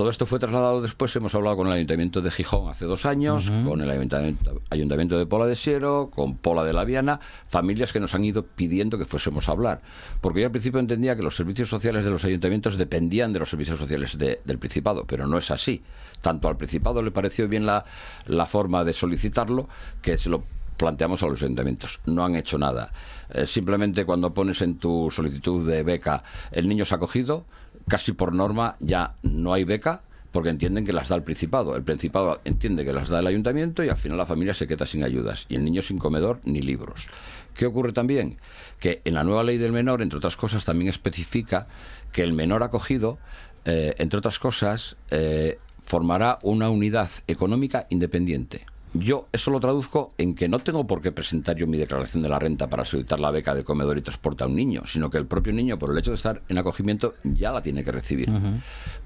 [0.00, 3.50] Todo esto fue trasladado después, hemos hablado con el Ayuntamiento de Gijón hace dos años,
[3.66, 8.00] con el Ayuntamiento, Ayuntamiento de Pola de Siero, con Pola de la Viana, familias que
[8.00, 9.82] nos han ido pidiendo que fuésemos a hablar.
[10.22, 13.50] Porque yo al principio entendía que los servicios sociales de los ayuntamientos dependían de los
[13.50, 15.82] servicios sociales de- del Principado, pero no es así.
[16.22, 17.84] Tanto al Principado le pareció bien la,
[18.24, 19.68] la forma de solicitarlo
[20.00, 20.44] que se lo
[20.78, 22.00] planteamos a los ayuntamientos.
[22.06, 22.90] No han hecho nada.
[23.28, 27.44] Eh, simplemente cuando pones en tu solicitud de beca el niño se ha acogido,
[27.90, 31.74] casi por norma ya no hay beca porque entienden que las da el Principado.
[31.74, 34.86] El Principado entiende que las da el ayuntamiento y al final la familia se queda
[34.86, 37.08] sin ayudas y el niño sin comedor ni libros.
[37.54, 38.38] ¿Qué ocurre también?
[38.78, 41.66] Que en la nueva ley del menor, entre otras cosas, también especifica
[42.12, 43.18] que el menor acogido,
[43.64, 48.64] eh, entre otras cosas, eh, formará una unidad económica independiente.
[48.92, 52.28] Yo eso lo traduzco en que no tengo por qué presentar yo mi declaración de
[52.28, 55.18] la renta para solicitar la beca de comedor y transporte a un niño, sino que
[55.18, 58.28] el propio niño, por el hecho de estar en acogimiento, ya la tiene que recibir.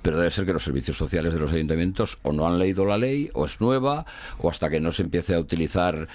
[0.00, 2.96] Pero debe ser que los servicios sociales de los ayuntamientos o no han leído la
[2.96, 4.06] ley, o es nueva,
[4.38, 6.08] o hasta que no se empiece a utilizar.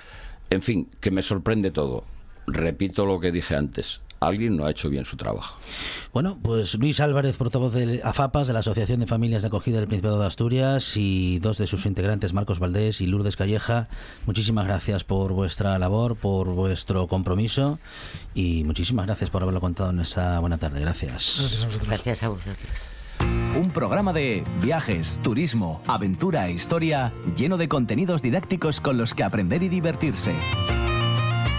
[0.50, 2.06] En fin, que me sorprende todo.
[2.48, 4.02] Repito lo que dije antes.
[4.20, 5.58] Alguien no ha hecho bien su trabajo.
[6.14, 9.88] Bueno, pues Luis Álvarez, portavoz de AFAPAS, de la Asociación de Familias de Acogida del
[9.88, 13.88] Principado de Asturias, y dos de sus integrantes, Marcos Valdés y Lourdes Calleja,
[14.26, 17.80] muchísimas gracias por vuestra labor, por vuestro compromiso
[18.34, 20.82] y muchísimas gracias por haberlo contado en esta buena tarde.
[20.82, 21.68] Gracias.
[21.86, 22.58] Gracias a vosotros.
[23.58, 29.24] Un programa de viajes, turismo, aventura e historia lleno de contenidos didácticos con los que
[29.24, 30.32] aprender y divertirse.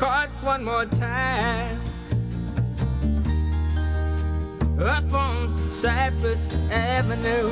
[0.00, 1.78] Caught one more time
[4.80, 7.50] up on Cypress Avenue.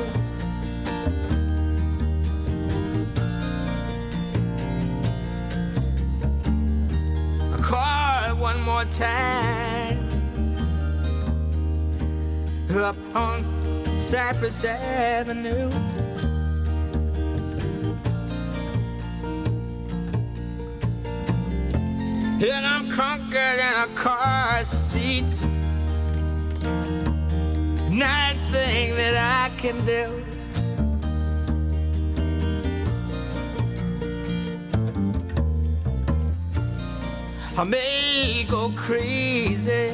[7.53, 10.09] I'm caught one more time
[12.71, 13.45] up on
[13.99, 15.69] Cypress Avenue.
[22.41, 25.25] And I'm conquered in a car seat.
[27.89, 30.23] Nothing that I can do.
[37.57, 39.93] I may go crazy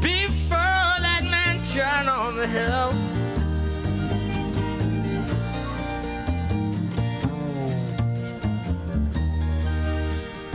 [0.00, 3.11] before that mansion on the hill.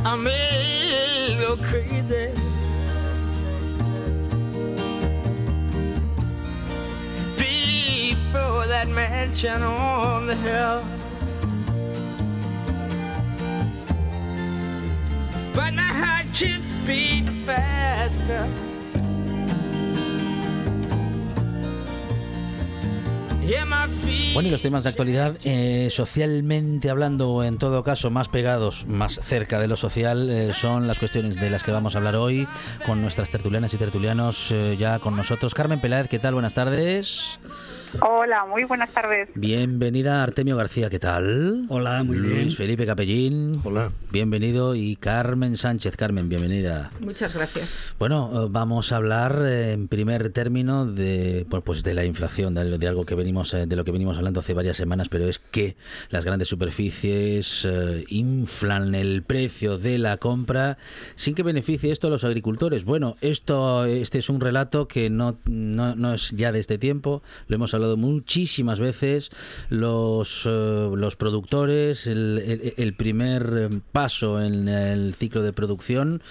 [0.09, 2.31] I may go crazy.
[7.35, 10.85] Before that mansion on the hill.
[15.53, 18.66] But my heart keeps beating faster.
[24.33, 28.85] Bueno, y los temas de actualidad, eh, socialmente hablando, o en todo caso más pegados,
[28.87, 32.17] más cerca de lo social, eh, son las cuestiones de las que vamos a hablar
[32.17, 32.47] hoy
[32.85, 35.55] con nuestras tertulianas y tertulianos eh, ya con nosotros.
[35.55, 36.33] Carmen Peláez, ¿qué tal?
[36.33, 37.39] Buenas tardes.
[38.01, 39.29] Hola, muy buenas tardes.
[39.35, 41.65] Bienvenida Artemio García, ¿qué tal?
[41.69, 42.51] Hola, muy Luis bien.
[42.51, 43.61] Felipe Capellín.
[43.63, 43.91] Hola.
[44.11, 44.75] Bienvenido.
[44.75, 45.95] Y Carmen Sánchez.
[45.95, 46.91] Carmen, bienvenida.
[46.99, 47.95] Muchas gracias.
[47.97, 52.53] Bueno, eh, vamos a hablar eh, en primer término de pues, pues de la inflación,
[52.53, 55.27] de, de algo que venimos eh, de lo que venimos hablando hace varias semanas, pero
[55.27, 55.75] es que
[56.09, 60.77] las grandes superficies eh, inflan el precio de la compra
[61.15, 62.83] sin que beneficie esto a los agricultores.
[62.83, 67.23] Bueno, esto este es un relato que no, no, no es ya de este tiempo,
[67.47, 69.29] lo hemos hablado muchísimas veces,
[69.69, 76.21] los, eh, los productores, el, el- primer eh, paso en el ciclo de producción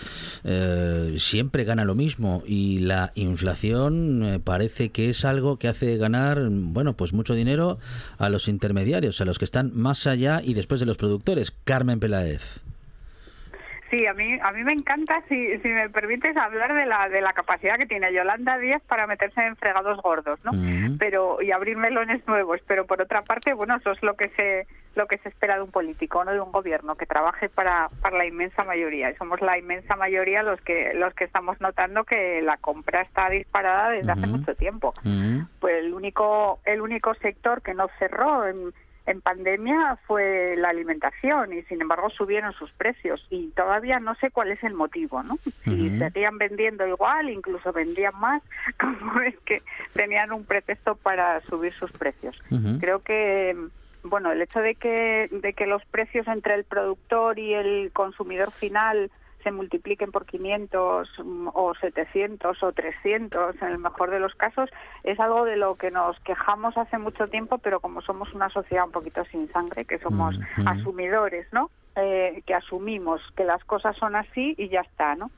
[0.44, 5.96] eh, siempre gana lo mismo y la inflación eh, parece que es algo que hace
[5.96, 7.78] ganar, bueno, pues mucho dinero
[8.18, 11.52] a los intermediarios, a los que están más allá y después de los productores.
[11.64, 12.42] Carmen Peláez.
[13.90, 17.20] Sí, a mí, a mí me encanta, si, si me permites, hablar de la, de
[17.20, 20.52] la capacidad que tiene Yolanda Díaz para meterse en fregados gordos, ¿no?
[20.52, 20.98] Mm.
[20.98, 22.60] Pero y abrir melones nuevos.
[22.66, 25.62] Pero por otra parte, bueno, eso es lo que se lo que se espera de
[25.62, 29.10] un político, no de un gobierno que trabaje para, para la inmensa mayoría.
[29.10, 33.28] Y somos la inmensa mayoría los que los que estamos notando que la compra está
[33.28, 34.94] disparada desde hace mucho tiempo.
[35.60, 38.72] Pues el único el único sector que no cerró en,
[39.06, 44.30] en pandemia fue la alimentación y sin embargo subieron sus precios y todavía no sé
[44.30, 45.38] cuál es el motivo, ¿no?
[45.64, 45.98] Si Ujú.
[45.98, 48.42] seguían vendiendo igual, incluso vendían más,
[48.80, 49.62] como es que
[49.94, 52.36] tenían un pretexto para subir sus precios.
[52.80, 53.56] Creo que
[54.02, 58.52] bueno, el hecho de que de que los precios entre el productor y el consumidor
[58.52, 59.10] final
[59.46, 64.68] se multipliquen por 500 mm, o 700 o 300 en el mejor de los casos
[65.04, 68.86] es algo de lo que nos quejamos hace mucho tiempo, pero como somos una sociedad
[68.86, 70.34] un poquito sin sangre, que somos
[70.66, 71.70] asumidores, ¿no?
[71.94, 75.30] Eh, que asumimos que las cosas son así y ya está, ¿no?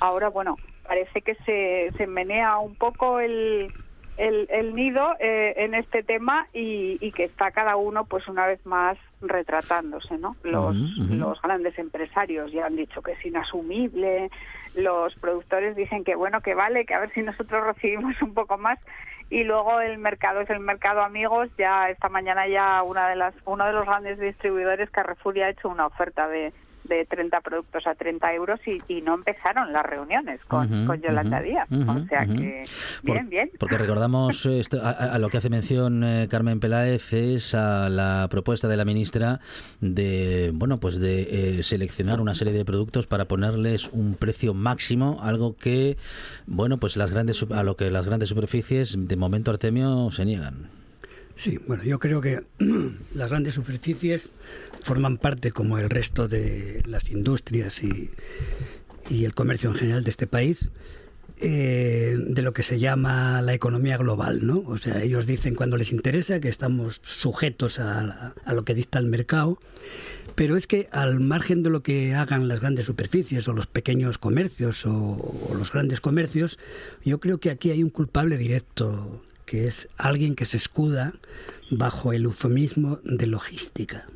[0.00, 3.72] Ahora, bueno, parece que se, se menea un poco el,
[4.16, 8.46] el, el nido eh, en este tema y, y que está cada uno, pues una
[8.46, 10.36] vez más, retratándose, ¿no?
[10.42, 14.30] Los, los grandes empresarios ya han dicho que es inasumible,
[14.74, 18.58] los productores dicen que bueno, que vale, que a ver si nosotros recibimos un poco
[18.58, 18.78] más.
[19.28, 21.48] Y luego el mercado es el mercado amigos.
[21.58, 25.50] Ya esta mañana ya una de las uno de los grandes distribuidores Carrefour ya ha
[25.50, 26.52] hecho una oferta de
[26.86, 31.40] de 30 productos a 30 euros y, y no empezaron las reuniones con, con Yolanda
[31.40, 31.68] Díaz.
[31.70, 32.62] o sea que,
[33.04, 33.50] Por- bien, bien.
[33.58, 38.28] Porque recordamos esto- a, a lo que hace mención eh, Carmen Peláez es a la
[38.30, 39.40] propuesta de la ministra
[39.80, 45.18] de bueno pues de eh, seleccionar una serie de productos para ponerles un precio máximo,
[45.22, 45.96] algo que
[46.46, 50.68] bueno pues las grandes a lo que las grandes superficies de momento Artemio se niegan.
[51.36, 52.42] Sí, bueno, yo creo que
[53.14, 54.30] las grandes superficies
[54.82, 58.10] forman parte, como el resto de las industrias y,
[59.10, 60.70] y el comercio en general de este país,
[61.38, 64.60] eh, de lo que se llama la economía global, ¿no?
[64.66, 68.98] O sea, ellos dicen cuando les interesa que estamos sujetos a, a lo que dicta
[68.98, 69.58] el mercado,
[70.34, 74.16] pero es que al margen de lo que hagan las grandes superficies o los pequeños
[74.16, 76.58] comercios o, o los grandes comercios,
[77.04, 81.14] yo creo que aquí hay un culpable directo, que es alguien que se escuda
[81.70, 84.06] bajo el eufemismo de logística.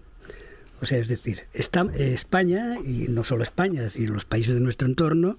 [0.82, 4.60] O sea, es decir, está, eh, España, y no solo España, sino los países de
[4.60, 5.38] nuestro entorno,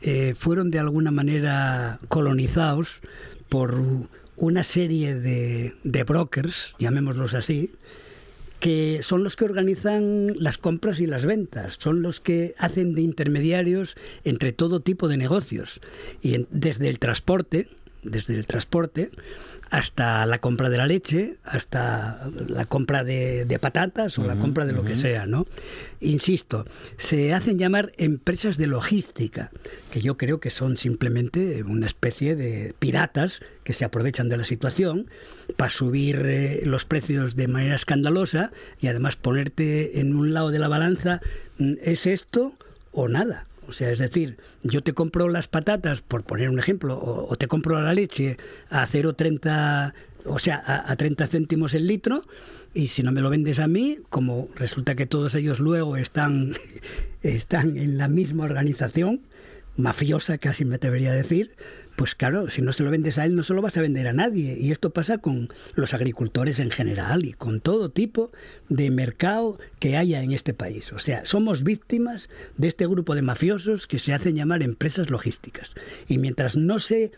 [0.00, 3.00] eh, fueron de alguna manera colonizados
[3.48, 3.80] por
[4.36, 7.70] una serie de, brokers, llamémoslos así,
[8.58, 13.02] que son los que organizan las compras y las ventas, son los que hacen de
[13.02, 15.80] intermediarios entre todo tipo de negocios,
[16.22, 17.68] y desde el transporte,
[18.02, 19.10] desde el transporte
[19.72, 24.66] hasta la compra de la leche, hasta la compra de, de patatas o la compra
[24.66, 25.46] de lo que sea, ¿no?
[25.98, 26.66] Insisto,
[26.98, 29.50] se hacen llamar empresas de logística,
[29.90, 34.44] que yo creo que son simplemente una especie de piratas que se aprovechan de la
[34.44, 35.06] situación
[35.56, 40.58] para subir eh, los precios de manera escandalosa y además ponerte en un lado de
[40.58, 41.22] la balanza,
[41.56, 42.52] mm, ¿es esto
[42.92, 43.46] o nada?
[43.68, 47.46] O sea, es decir, yo te compro las patatas, por poner un ejemplo, o, te
[47.46, 48.36] compro la leche
[48.70, 49.92] a 0,30,
[50.24, 52.24] o sea, a, a 30 céntimos el litro,
[52.74, 56.56] y si no me lo vendes a mí, como resulta que todos ellos luego están,
[57.22, 59.20] están en la misma organización,
[59.76, 61.52] mafiosa casi me atrevería a decir,
[62.02, 64.08] pues claro, si no se lo vendes a él, no se lo vas a vender
[64.08, 64.58] a nadie.
[64.58, 68.32] Y esto pasa con los agricultores en general y con todo tipo
[68.68, 70.92] de mercado que haya en este país.
[70.92, 75.70] O sea, somos víctimas de este grupo de mafiosos que se hacen llamar empresas logísticas.
[76.08, 77.12] Y mientras no se eh,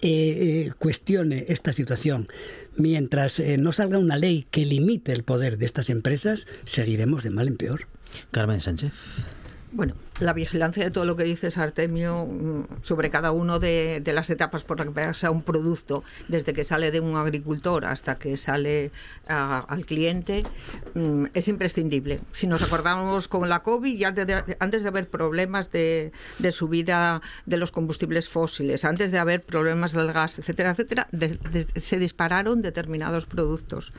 [0.00, 2.28] eh, cuestione esta situación,
[2.76, 7.30] mientras eh, no salga una ley que limite el poder de estas empresas, seguiremos de
[7.30, 7.88] mal en peor.
[8.30, 8.94] Carmen Sánchez.
[9.72, 14.30] Bueno, la vigilancia de todo lo que dices, Artemio, mm, sobre cada uno de, las
[14.30, 18.36] etapas por las que pasa un producto, desde que sale de un agricultor hasta que
[18.36, 18.90] sale
[19.26, 20.42] al cliente,
[20.94, 22.20] mm, es imprescindible.
[22.32, 24.14] Si nos acordamos con la COVID, ya
[24.58, 26.12] antes de haber problemas de,
[26.50, 31.08] subida de los combustibles fósiles, antes de haber problemas del gas, etcétera, etcétera,
[31.76, 33.92] se dispararon determinados productos.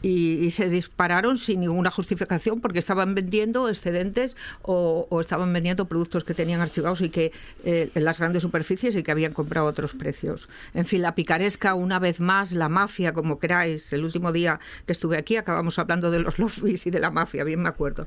[0.00, 5.84] Y, se dispararon sin ninguna justificación porque estaban vendiendo excedentes o, o, o estaban vendiendo
[5.86, 7.32] productos que tenían archivados y que
[7.64, 10.48] eh, en las grandes superficies y que habían comprado a otros precios.
[10.74, 13.92] En fin, la picaresca, una vez más, la mafia, como queráis.
[13.92, 17.44] El último día que estuve aquí acabamos hablando de los lobbies y de la mafia,
[17.44, 18.06] bien me acuerdo.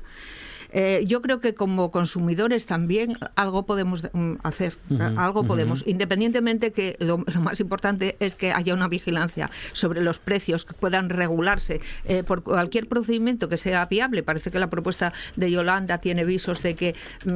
[0.72, 4.76] Eh, yo creo que como consumidores también algo podemos mm, hacer,
[5.16, 10.18] algo podemos, independientemente que lo, lo más importante es que haya una vigilancia sobre los
[10.18, 14.22] precios que puedan regularse eh, por cualquier procedimiento que sea viable.
[14.22, 16.94] Parece que la propuesta de Yolanda tiene visos de que
[17.24, 17.35] mm,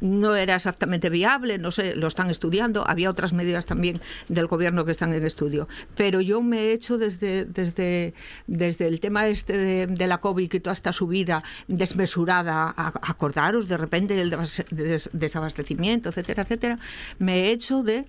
[0.00, 2.86] no era exactamente viable, no sé, lo están estudiando.
[2.88, 5.68] Había otras medidas también del gobierno que están en estudio.
[5.96, 8.14] Pero yo me he hecho desde, desde,
[8.46, 13.68] desde el tema este de, de la COVID y toda esta subida desmesurada, a- acordaros
[13.68, 16.78] de repente del des- des- desabastecimiento, etcétera, etcétera,
[17.18, 18.06] me he hecho de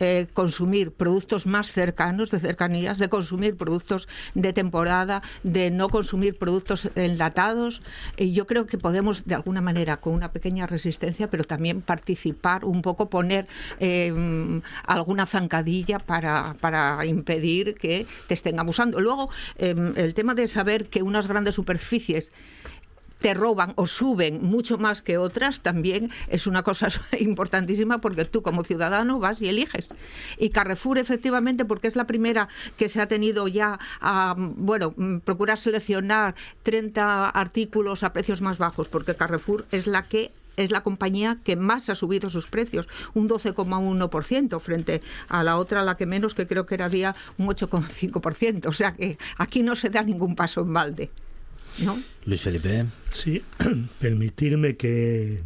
[0.00, 6.36] eh, consumir productos más cercanos, de cercanías, de consumir productos de temporada, de no consumir
[6.38, 7.82] productos enlatados.
[8.16, 12.64] Y yo creo que podemos, de alguna manera, con una pequeña resistencia, pero también participar
[12.64, 13.48] un poco, poner
[13.80, 19.00] mm, alguna zancadilla para, para impedir que te estén abusando.
[19.00, 22.30] Luego, eh, el tema de saber que unas grandes superficies
[23.18, 26.86] te roban o suben mucho más que otras, también es una cosa
[27.18, 29.92] importantísima porque tú como ciudadano vas y eliges.
[30.38, 35.58] Y Carrefour efectivamente, porque es la primera que se ha tenido ya a, bueno, procurar
[35.58, 41.38] seleccionar 30 artículos a precios más bajos, porque Carrefour es la que es la compañía
[41.42, 46.34] que más ha subido sus precios, un 12,1% frente a la otra, la que menos,
[46.34, 48.66] que creo que era día un 8,5%.
[48.66, 51.10] O sea que aquí no se da ningún paso en balde.
[51.78, 52.00] ¿no?
[52.24, 52.86] Luis Felipe.
[53.10, 53.42] Sí,
[54.00, 55.42] permitirme que,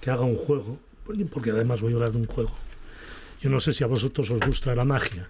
[0.00, 0.78] que haga un juego,
[1.32, 2.52] porque además voy a hablar de un juego.
[3.40, 5.28] Yo no sé si a vosotros os gusta la magia.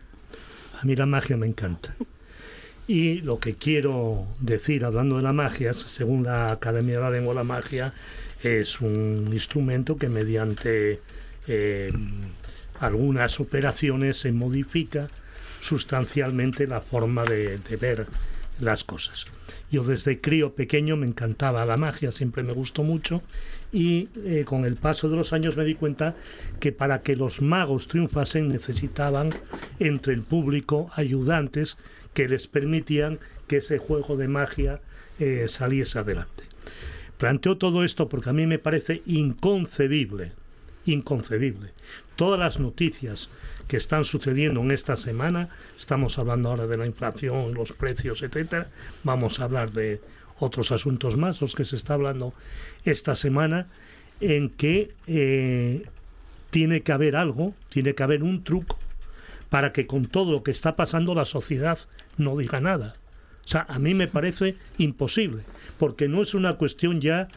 [0.81, 1.95] A mí la magia me encanta.
[2.87, 7.35] Y lo que quiero decir hablando de la magia, según la Academia de la Lengua,
[7.35, 7.93] la magia
[8.43, 11.01] es un instrumento que mediante
[11.47, 11.93] eh,
[12.81, 15.09] algunas operaciones se modifica
[15.61, 18.07] sustancialmente la forma de, ver
[18.61, 19.27] las cosas.
[19.71, 23.23] Yo desde crío pequeño me encantaba la magia, siempre me gustó mucho
[23.73, 26.15] y eh, con el paso de los años me di cuenta
[26.61, 29.31] que para que los magos triunfasen necesitaban
[29.79, 31.79] entre el público ayudantes
[32.15, 34.81] que les permitían que ese juego de magia
[35.19, 36.45] eh, saliese adelante.
[37.19, 40.33] Planteo todo esto porque a mí me parece inconcebible,
[40.87, 41.71] inconcebible.
[42.17, 43.29] Todas las noticias
[43.69, 45.49] que están sucediendo en esta semana,
[45.79, 48.67] estamos hablando ahora de la inflación, los precios, etcétera,
[49.05, 50.01] vamos a hablar de
[50.39, 52.35] otros asuntos más, los que se está hablando
[52.85, 53.69] esta semana,
[54.21, 55.85] en que eh,
[56.51, 58.79] tiene que haber algo, tiene que haber un truco
[59.49, 61.79] para que con todo lo que está pasando la sociedad
[62.17, 62.95] no diga nada.
[63.45, 65.43] O sea, a mí me parece imposible,
[65.79, 67.29] porque no es una cuestión ya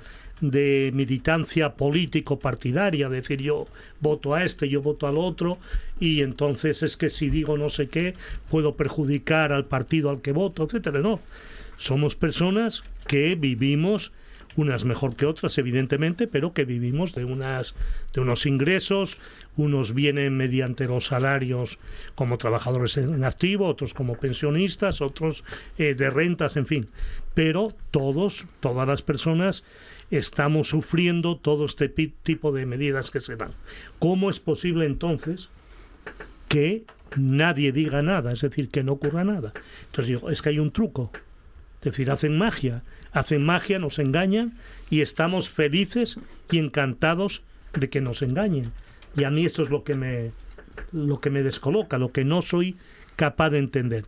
[0.42, 3.68] de militancia político-partidaria, decir yo
[4.02, 5.58] voto a este, yo voto al otro,
[6.00, 8.16] y entonces es que si digo no sé qué,
[8.50, 11.00] puedo perjudicar al partido al que voto, etcétera.
[11.00, 11.20] No,
[11.78, 14.12] somos personas que vivimos
[14.58, 17.76] unas mejor que otras evidentemente pero que vivimos de unas
[18.14, 19.18] de unos ingresos
[19.58, 21.80] unos vienen mediante los salarios
[22.16, 25.44] como trabajadores en activo otros como pensionistas otros
[25.78, 26.90] eh, de rentas en fin
[27.34, 29.64] pero todos todas las personas
[30.12, 33.52] estamos sufriendo todo este tipo de medidas que se dan
[34.00, 35.50] cómo es posible entonces
[36.48, 36.86] que
[37.16, 39.54] nadie diga nada, es decir, que no ocurra nada.
[39.86, 41.12] Entonces digo, es que hay un truco.
[41.80, 44.54] Es decir, hacen magia, hacen magia, nos engañan
[44.90, 47.44] y estamos felices y encantados
[47.74, 48.72] de que nos engañen.
[49.16, 50.32] Y a mí esto es lo que me
[50.92, 52.76] lo que me descoloca, lo que no soy
[53.16, 54.06] capaz de entender.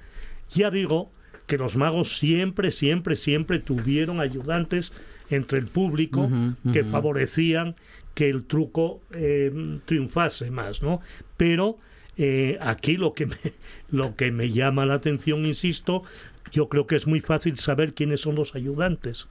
[0.49, 1.10] Ya digo
[1.45, 4.91] que los magos siempre, siempre, siempre tuvieron ayudantes
[5.30, 6.30] entre el público
[6.74, 7.76] que favorecían
[8.14, 11.01] que el truco eh, triunfase más, ¿no?
[11.38, 11.78] Pero
[12.18, 13.38] eh, aquí lo que me,
[13.91, 16.03] lo que me llama la atención, insisto,
[16.51, 19.28] yo creo que es muy fácil saber quiénes son los ayudantes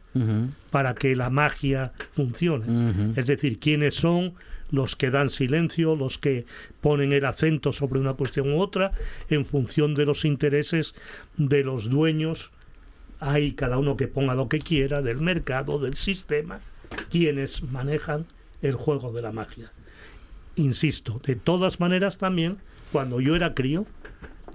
[0.71, 3.13] para que la magia funcione.
[3.17, 4.35] Es decir, quiénes son
[4.71, 6.45] los que dan silencio, los que
[6.81, 8.93] ponen el acento sobre una cuestión u otra
[9.29, 10.95] en función de los intereses
[11.37, 12.51] de los dueños.
[13.21, 16.61] Hay cada uno que ponga lo que quiera del mercado, del sistema,
[17.11, 18.27] quienes manejan
[18.63, 19.71] el juego de la magia.
[20.57, 22.59] Insisto, de todas maneras también,
[22.93, 23.87] cuando yo era crío,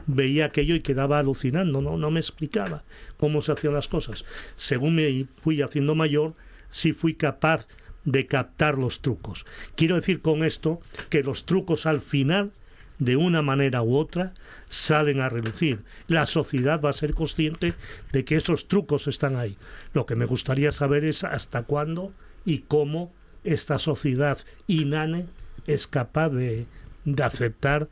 [0.07, 2.83] veía aquello y quedaba alucinando, no, no me explicaba
[3.17, 4.25] cómo se hacían las cosas.
[4.55, 6.33] Según me fui haciendo mayor,
[6.69, 7.67] sí fui capaz
[8.05, 9.45] de captar los trucos.
[9.75, 10.79] Quiero decir con esto
[11.09, 12.51] que los trucos al final,
[12.99, 14.33] de una manera u otra,
[14.69, 15.83] salen a relucir.
[16.07, 17.73] La sociedad va a ser consciente
[18.11, 19.57] de que esos trucos están ahí.
[19.93, 22.11] Lo que me gustaría saber es hasta cuándo
[22.45, 23.11] y cómo
[23.43, 24.37] esta sociedad
[24.67, 25.25] inane
[25.67, 26.65] es capaz de,
[27.05, 27.89] de aceptar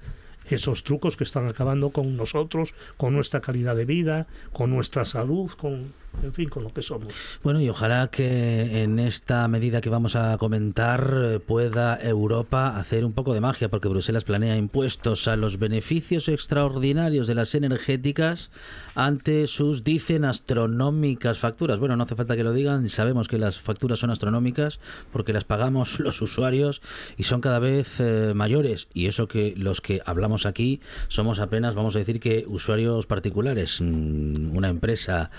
[0.55, 5.51] esos trucos que están acabando con nosotros, con nuestra calidad de vida, con nuestra salud,
[5.51, 5.93] con,
[6.23, 7.13] en fin, con lo que somos.
[7.43, 13.05] Bueno, y ojalá que en esta medida que vamos a comentar eh, pueda Europa hacer
[13.05, 18.51] un poco de magia, porque Bruselas planea impuestos a los beneficios extraordinarios de las energéticas
[18.95, 21.79] ante sus, dicen, astronómicas facturas.
[21.79, 24.79] Bueno, no hace falta que lo digan, sabemos que las facturas son astronómicas
[25.11, 26.81] porque las pagamos los usuarios
[27.17, 28.87] y son cada vez eh, mayores.
[28.93, 33.81] Y eso que los que hablamos aquí somos apenas, vamos a decir que usuarios particulares.
[33.81, 35.31] Mm, Una empresa,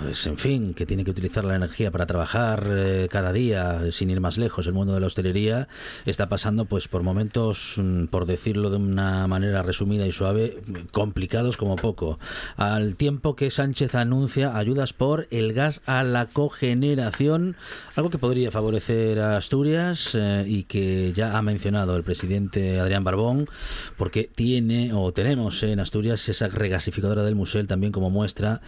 [0.00, 4.10] pues en fin, que tiene que utilizar la energía para trabajar eh, cada día, sin
[4.10, 5.68] ir más lejos, el mundo de la hostelería
[6.06, 11.56] está pasando pues por momentos, mm, por decirlo de una manera resumida y suave, complicados
[11.56, 12.18] como poco.
[12.56, 17.56] Al tiempo que Sánchez anuncia ayudas por el gas a la cogeneración,
[17.96, 23.04] algo que podría favorecer a Asturias eh, y que ya ha mencionado el presidente Adrián
[23.04, 23.48] Barbón,
[23.96, 28.60] porque tiene o tenemos en Asturias esa regasificadora del Musel también como muestra,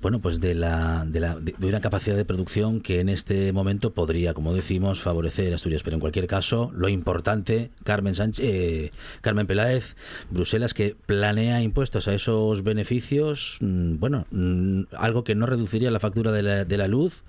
[0.00, 3.92] bueno, pues de la, de la de una capacidad de producción que en este momento
[3.92, 5.82] podría, como decimos, favorecer Asturias.
[5.82, 8.90] Pero en cualquier caso, lo importante, Carmen Sánchez, eh,
[9.20, 9.96] Carmen Peláez,
[10.30, 16.00] Bruselas que planea impuestos a esos beneficios, mm, bueno, mm, algo que no reduciría la
[16.00, 17.24] factura de la, de la luz,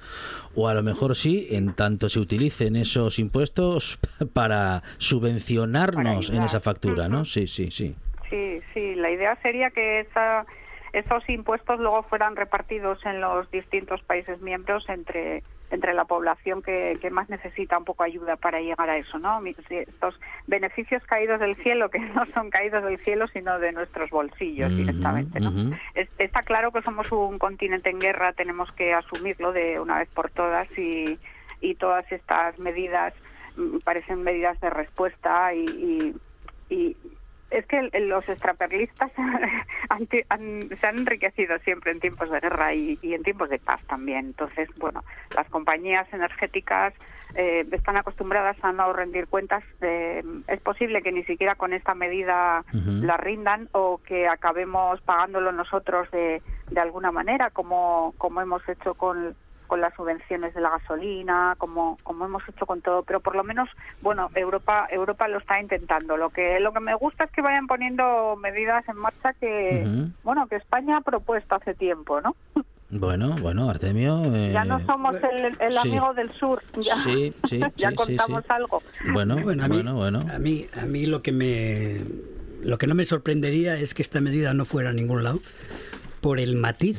[0.59, 3.97] o a lo mejor sí, en tanto se utilicen esos impuestos
[4.33, 7.23] para subvencionarnos en esa factura, ¿no?
[7.23, 7.95] Sí, sí, sí.
[8.29, 10.45] Sí, sí, la idea sería que esa,
[10.93, 16.97] esos impuestos luego fueran repartidos en los distintos países miembros entre entre la población que,
[16.99, 19.39] que más necesita un poco ayuda para llegar a eso, ¿no?
[19.45, 24.75] Estos beneficios caídos del cielo, que no son caídos del cielo, sino de nuestros bolsillos
[24.75, 25.51] directamente, ¿no?
[25.93, 30.09] Es- Está claro que somos un continente en guerra, tenemos que asumirlo de una vez
[30.09, 31.19] por todas y,
[31.61, 33.13] y todas estas medidas
[33.55, 36.15] mm, parecen medidas de respuesta y,
[36.69, 36.97] y, y
[37.51, 39.11] es que los extraperlistas
[39.89, 43.59] han han- se han enriquecido siempre en tiempos de guerra y, y en tiempos de
[43.59, 44.27] paz también.
[44.27, 45.03] Entonces, bueno,
[45.35, 46.93] las compañías energéticas
[47.35, 49.63] eh, están acostumbradas a no rendir cuentas.
[49.81, 52.63] eh, es posible que ni siquiera con esta medida
[53.05, 58.93] la rindan o que acabemos pagándolo nosotros de, de alguna manera, como, como hemos hecho
[58.95, 59.35] con
[59.69, 63.43] con las subvenciones de la gasolina, como, como hemos hecho con todo, pero por lo
[63.45, 63.69] menos,
[64.01, 66.17] bueno, Europa Europa lo está intentando.
[66.17, 69.87] Lo que lo que me gusta es que vayan poniendo medidas en marcha que,
[70.23, 72.35] bueno, que España ha propuesto hace tiempo, ¿no?
[72.91, 74.23] Bueno, bueno, Artemio.
[74.33, 75.77] eh, ya no somos el, el sí.
[75.89, 78.47] amigo del sur, ya, Sí, sí, ya contamos sí.
[78.51, 78.81] algo.
[79.13, 80.19] Bueno, Bueno, a mí- bueno, bueno.
[80.33, 81.97] A mí, a mí lo que me
[82.63, 85.39] lo que no me sorprendería es que esta medida no fuera a ningún lado
[86.19, 86.97] por el matiz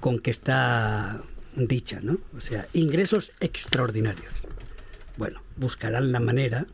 [0.00, 1.20] con que está
[1.56, 2.18] dicha, ¿no?
[2.36, 4.32] O sea, ingresos extraordinarios.
[5.16, 6.66] Bueno, buscarán la manera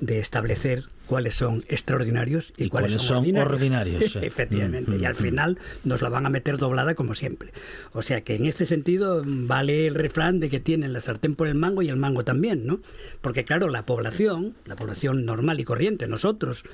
[0.00, 4.18] de establecer cuáles son extraordinarios y, Y cuáles, cuáles son, ordinarios, sí.
[4.22, 7.52] Efectivamente, y al final nos la van a meter doblada como siempre.
[7.92, 11.46] O sea que en este sentido vale el refrán de que tienen la sartén por
[11.46, 12.80] el mango y el mango también, ¿no?
[13.20, 16.64] Porque claro, la población, la población normal y corriente, nosotros,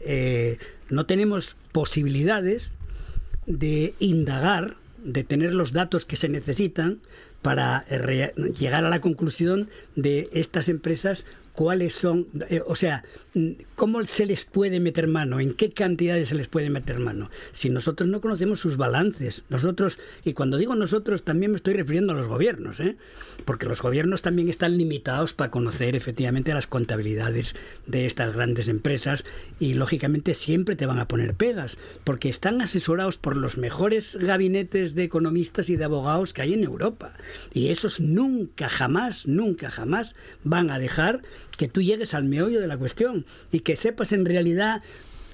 [0.00, 2.70] eh, no tenemos posibilidades
[3.46, 6.98] de indagar, de tener los datos que se necesitan
[7.42, 13.50] para eh, llegar a la conclusión de estas empresas cuáles son, eh, o sea, mm,
[13.74, 17.30] cómo se les puede meter mano, en qué cantidades se les puede meter mano.
[17.52, 22.12] Si nosotros no conocemos sus balances, nosotros, y cuando digo nosotros también me estoy refiriendo
[22.12, 22.96] a los gobiernos, ¿eh?
[23.44, 27.54] porque los gobiernos también están limitados para conocer efectivamente las contabilidades
[27.86, 29.24] de estas grandes empresas
[29.58, 34.94] y lógicamente siempre te van a poner pegas, porque están asesorados por los mejores gabinetes
[34.94, 37.12] de economistas y de abogados que hay en Europa.
[37.52, 41.22] Y esos nunca, jamás, nunca, jamás van a dejar
[41.60, 44.80] que tú llegues al meollo de la cuestión y que sepas en realidad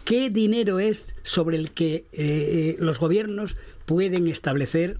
[0.04, 3.54] qué dinero es sobre el que eh, los gobiernos
[3.84, 4.98] pueden establecer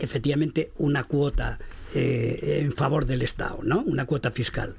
[0.00, 1.60] efectivamente una cuota
[1.94, 3.80] eh, en favor del Estado, ¿no?
[3.82, 4.74] Una cuota fiscal.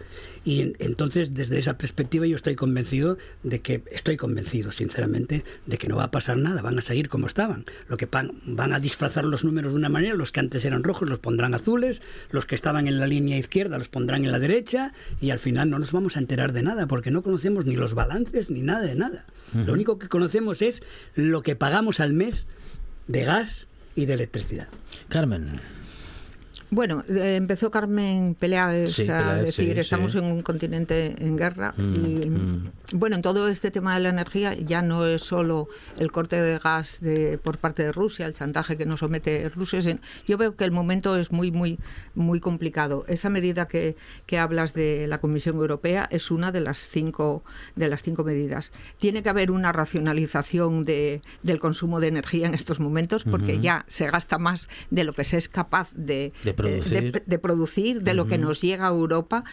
[0.45, 5.78] Y en- entonces, desde esa perspectiva, yo estoy convencido de que, estoy convencido, sinceramente, de
[5.78, 7.66] que no va a pasar nada, van a seguir como estaban.
[7.88, 10.84] Lo que pan- van a disfrazar los números de una manera, los que antes eran
[10.84, 12.01] rojos los pondrán azules,
[12.32, 15.70] los que estaban en la línea izquierda los pondrán en la derecha, y al final
[15.70, 18.82] no nos vamos a enterar de nada, porque no conocemos ni los balances ni nada
[18.86, 19.26] de nada.
[19.53, 20.82] Lo único que conocemos es
[21.16, 22.45] lo que pagamos al mes
[23.07, 24.68] de gas y de electricidad.
[25.09, 25.47] Carmen.
[26.74, 30.17] Bueno, eh, empezó Carmen Peláez Sí, a decir, sí, estamos sí.
[30.17, 32.71] en un continente en guerra Mm, y mm.
[32.93, 35.67] bueno, en todo este tema de la energía ya no es solo
[35.97, 39.80] el corte de gas de, por parte de Rusia, el chantaje que nos somete Rusia.
[40.28, 41.80] Yo veo que el momento es muy, muy,
[42.15, 43.05] muy complicado.
[43.07, 43.95] Esa medida que,
[44.26, 47.43] que hablas de la Comisión Europea es una de las cinco,
[47.76, 48.71] de las cinco medidas.
[48.97, 53.86] Tiene que haber una racionalización de, del consumo de energía en estos momentos porque ya
[53.88, 57.11] se gasta más de lo que se es capaz de, De producir.
[57.11, 59.43] de- de producir, de lo que nos llega a Europa.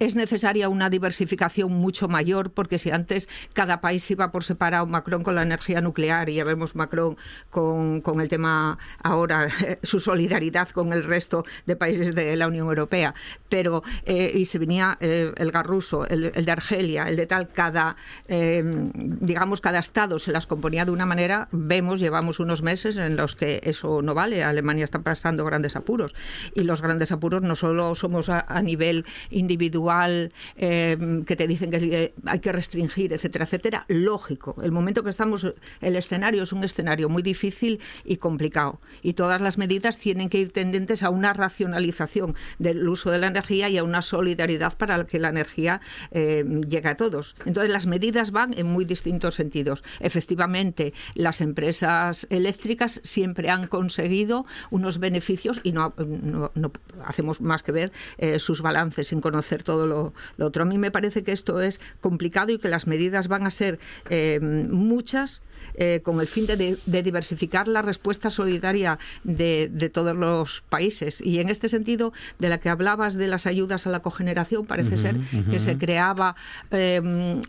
[0.00, 5.22] Es necesaria una diversificación mucho mayor porque si antes cada país iba por separado, Macron
[5.22, 7.16] con la energía nuclear y ya vemos Macron
[7.50, 9.48] con, con el tema ahora,
[9.82, 13.14] su solidaridad con el resto de países de la Unión Europea,
[13.48, 17.26] pero eh, y se venía eh, el gas ruso, el, el de Argelia, el de
[17.26, 17.96] tal, cada,
[18.28, 23.16] eh, digamos, cada estado se las componía de una manera, vemos, llevamos unos meses en
[23.16, 26.14] los que eso no vale, Alemania está pasando grandes apuros
[26.56, 30.96] y los grandes apuros no solo somos a, nivel individual eh,
[31.26, 34.56] que te dicen que eh, hay que restringir, etcétera, etcétera, lógico.
[34.62, 35.46] El momento que estamos,
[35.80, 40.38] el escenario es un escenario muy difícil y complicado y todas las medidas tienen que
[40.38, 45.06] ir tendentes a una racionalización del uso de la energía y a una solidaridad para
[45.06, 45.80] que la energía
[46.10, 47.36] eh, llegue a todos.
[47.44, 49.84] Entonces las medidas van en muy distintos sentidos.
[50.00, 56.72] Efectivamente, las empresas eléctricas siempre han conseguido unos beneficios y no, no- no
[57.04, 60.62] hacemos más que ver eh, sus balances sin conocer todo lo, otro.
[60.62, 63.78] A mí me parece que esto es complicado y que las medidas van a ser
[64.10, 65.42] eh, muchas.
[65.74, 71.20] Eh, con el fin de, diversificar la respuesta solidaria de, de todos los países.
[71.20, 74.98] Y en este sentido, de la que hablabas de las ayudas a la cogeneración, parece
[74.98, 75.16] ser
[75.50, 76.36] que se creaba
[76.70, 77.00] eh,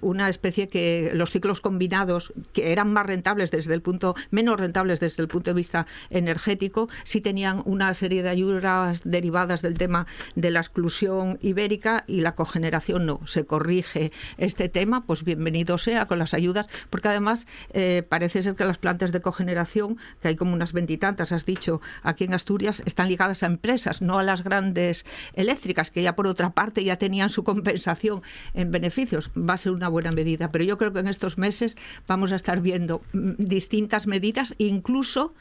[0.02, 5.00] una especie que los ciclos combinados, que eran más rentables desde el punto, menos rentables
[5.00, 10.08] desde el punto de vista energético, sí tenían una serie de ayudas derivadas del tema
[10.36, 13.20] de la exclusión ibérica y la cogeneración no.
[13.26, 18.56] Se corrige este tema, pues bienvenido sea con las ayudas, porque además eh, parece ser
[18.56, 22.82] que las plantas de cogeneración, que hay como unas veintitantas, has dicho, aquí en Asturias,
[22.86, 26.98] están ligadas a empresas, no a las grandes eléctricas, que ya por otra parte ya
[26.98, 28.22] tenían su compensación
[28.54, 29.32] en beneficios.
[29.38, 31.76] Va a ser una buena medida, pero yo creo que en estos meses
[32.08, 35.34] vamos a estar viendo mm, distintas medidas, incluso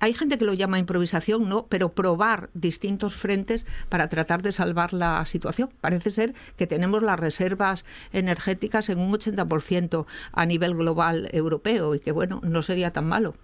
[0.00, 4.92] hay gente que lo llama improvisación, no, pero probar distintos frentes para tratar de salvar
[4.92, 5.70] la situación.
[5.80, 12.00] Parece ser que tenemos las reservas energéticas en un 80% a nivel global europeo y
[12.00, 13.34] que bueno, no sería tan malo.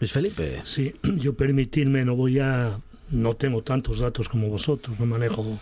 [0.00, 0.62] Luis Felipe.
[0.64, 2.78] Sí, yo permitirme, no voy a.
[3.10, 5.60] No tengo tantos datos como vosotros, no manejo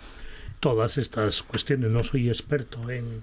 [0.61, 3.23] todas estas cuestiones, no soy experto en,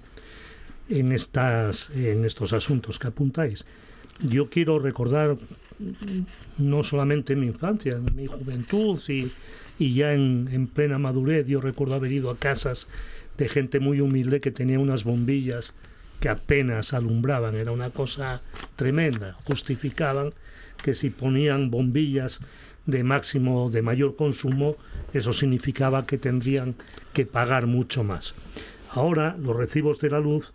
[0.90, 3.64] en, estas, en estos asuntos que apuntáis.
[4.20, 5.36] Yo quiero recordar
[6.58, 9.30] no solamente mi infancia, mi juventud y,
[9.78, 12.86] y ya en, en plena madurez, yo recuerdo haber ido a casas
[13.38, 15.72] de gente muy humilde que tenía unas bombillas
[16.20, 18.40] que apenas alumbraban, era una cosa
[18.76, 20.32] tremenda, justificaban
[20.82, 22.40] que si ponían bombillas
[22.86, 24.76] de máximo, de mayor consumo,
[25.12, 26.74] eso significaba que tendrían
[27.12, 28.34] que pagar mucho más.
[28.90, 30.52] Ahora los recibos de la luz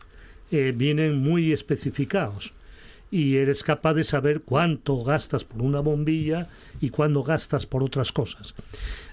[0.51, 2.53] eh, vienen muy especificados
[3.13, 6.47] y eres capaz de saber cuánto gastas por una bombilla
[6.81, 8.55] y cuánto gastas por otras cosas.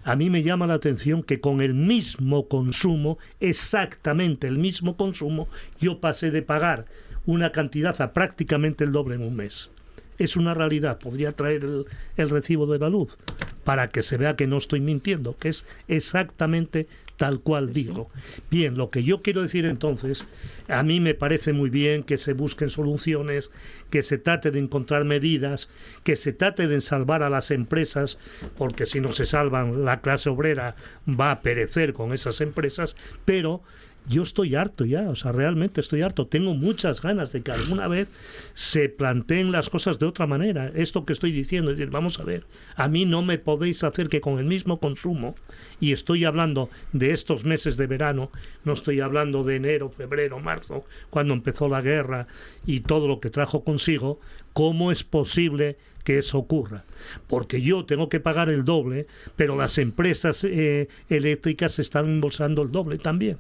[0.05, 5.49] A mí me llama la atención que con el mismo consumo, exactamente el mismo consumo,
[5.81, 6.87] yo pasé de pagar
[7.27, 9.71] una cantidad a prácticamente el doble en un mes.
[10.17, 11.85] Es una realidad, podría traer el,
[12.17, 13.19] el recibo de la luz
[13.65, 16.89] para que se vea que no estoy mintiendo, que es exactamente
[17.21, 18.09] tal cual digo.
[18.51, 20.27] Bien, lo que yo quiero decir entonces,
[20.69, 23.51] a mí me parece muy bien que se busquen soluciones,
[23.91, 25.69] que se trate de encontrar medidas,
[26.03, 28.19] que se trate de salvar a las empresas,
[28.57, 32.97] porque si no se salvan, la clase obrera va a perecer con esas empresas,
[33.27, 33.61] pero
[34.09, 36.27] yo estoy harto ya, o sea, realmente estoy harto.
[36.27, 38.09] Tengo muchas ganas de que alguna vez
[38.55, 40.71] se planteen las cosas de otra manera.
[40.75, 42.45] Esto que estoy diciendo, es decir, vamos a ver,
[42.77, 45.35] a mí no me podéis hacer que con el mismo consumo,
[45.81, 48.31] y estoy hablando de estos meses de verano,
[48.65, 52.27] no estoy hablando de enero, febrero, marzo, cuando empezó la guerra
[52.67, 54.21] y todo lo que trajo consigo,
[54.53, 56.85] ¿cómo es posible que eso ocurra?
[57.29, 62.73] Porque yo tengo que pagar el doble, pero las empresas eh, eléctricas están embolsando el
[62.73, 63.39] doble también.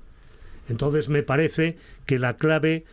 [0.70, 2.84] Entonces me parece que la clave,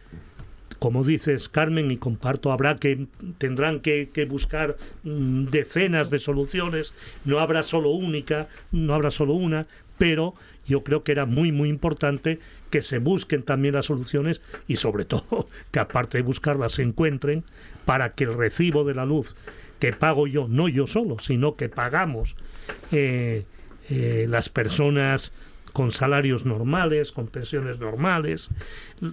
[0.80, 3.08] como dices Carmen, y comparto, habrá que
[3.38, 9.68] tendrán que, buscar mm, decenas de soluciones, no habrá solo única, no habrá solo una,
[9.98, 10.34] pero
[10.66, 15.06] yo creo que era muy muy importante que se busquen también las soluciones y sobre
[15.06, 17.44] todo que aparte de buscarlas se encuentren
[17.86, 19.34] para que el recibo de la luz
[19.80, 22.36] que pago yo, no yo solo, sino que pagamos
[22.92, 23.46] eh,
[23.90, 25.32] eh, las personas
[25.78, 28.50] con salarios normales, con pensiones normales,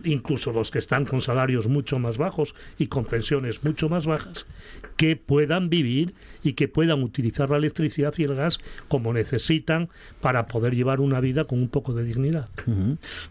[0.02, 4.46] incluso los que están con salarios mucho más bajos y con pensiones mucho más bajas,
[4.96, 9.88] que puedan vivir y que puedan utilizar la electricidad y el gas como necesitan
[10.20, 12.48] para poder llevar una vida con un poco de dignidad.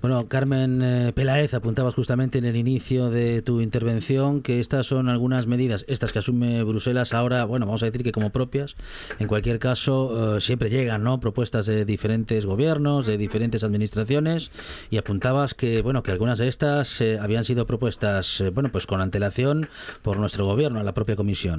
[0.02, 5.10] Bueno, Carmen eh, Peláez, apuntabas justamente en el inicio de tu intervención que estas son
[5.10, 8.76] algunas medidas, estas que asume Bruselas ahora, bueno, vamos a decir que como propias,
[9.20, 11.20] en cualquier caso eh, siempre llegan, ¿no?
[11.20, 14.52] Propuestas de diferentes gobiernos, de diferentes administraciones
[14.90, 19.02] y apuntabas que, bueno, que algunas de estas eh, habían sido propuestas, bueno, pues con
[19.02, 19.70] antelación
[20.02, 21.53] por nuestro gobierno, la propia comisión.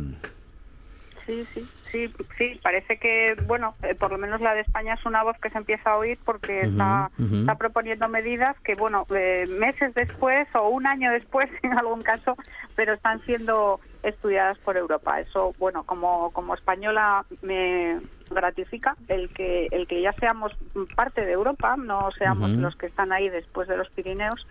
[1.26, 5.07] Sí, sí, sí, sí, parece que, bueno, eh, por lo menos la de España es
[5.07, 9.47] una voz que se empieza a oír porque está, está proponiendo medidas que, bueno, eh,
[9.59, 12.36] meses después o un año después, en algún caso,
[12.76, 15.18] pero están siendo estudiadas por Europa.
[15.20, 20.53] Eso, bueno, como, como española me gratifica el que el que ya seamos
[20.95, 24.47] parte de Europa, no seamos los que están ahí después de los Pirineos.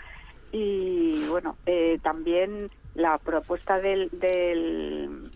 [0.52, 5.32] Y bueno eh, también la propuesta del, del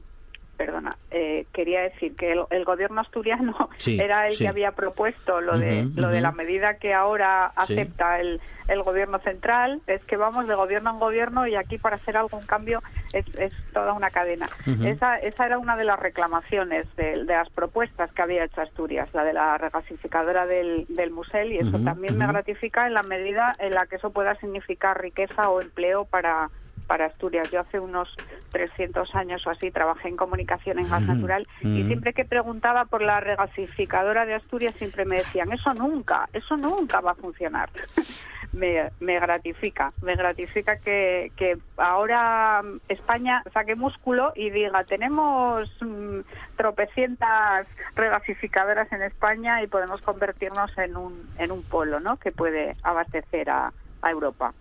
[0.58, 4.44] perdona eh, quería decir que el, el gobierno asturiano Sí, era el sí.
[4.44, 7.74] que había propuesto lo de lo de la medida que ahora Sí.
[7.74, 9.82] acepta el, el gobierno central.
[9.88, 12.82] Es que vamos de gobierno en gobierno y aquí para hacer algún cambio
[13.14, 14.48] es, es toda una cadena.
[14.84, 19.10] Esa esa era una de las reclamaciones de, de las propuestas que había hecho Asturias
[19.14, 23.56] la de la regasificadora del, del Musel y eso también me gratifica en la medida
[23.60, 26.50] en la que eso pueda significar riqueza o empleo para
[26.88, 27.52] para Asturias.
[27.52, 28.10] Yo hace unos
[28.52, 33.02] 300 años o así trabajé en comunicación en gas natural y siempre que preguntaba por
[33.02, 37.70] la regasificadora de Asturias siempre me decían, eso nunca, eso nunca va a funcionar.
[38.54, 46.20] me, me gratifica, me gratifica que, que ahora España saque músculo y diga, tenemos mm,
[46.56, 52.18] tropecientas regasificadoras en España y podemos convertirnos en un, en un polo ¿no?
[52.18, 53.72] que puede abastecer a,
[54.02, 54.54] a Europa.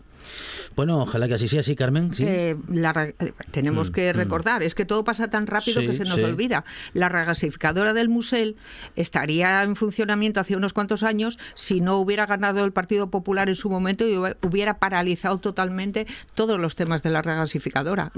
[0.74, 2.14] Bueno, ojalá que así sea, sí, Carmen.
[2.14, 2.24] Sí.
[2.26, 4.16] Eh, la eh, tenemos Mm, que mm.
[4.16, 6.22] recordar, es que todo pasa tan rápido Sí, que se nos sí.
[6.24, 6.64] olvida.
[6.92, 8.56] La regasificadora del Musel
[8.94, 13.54] estaría en funcionamiento hace unos cuantos años si no hubiera ganado el Partido Popular en
[13.54, 18.12] su momento y hub- hubiera paralizado totalmente todos los temas de la regasificadora.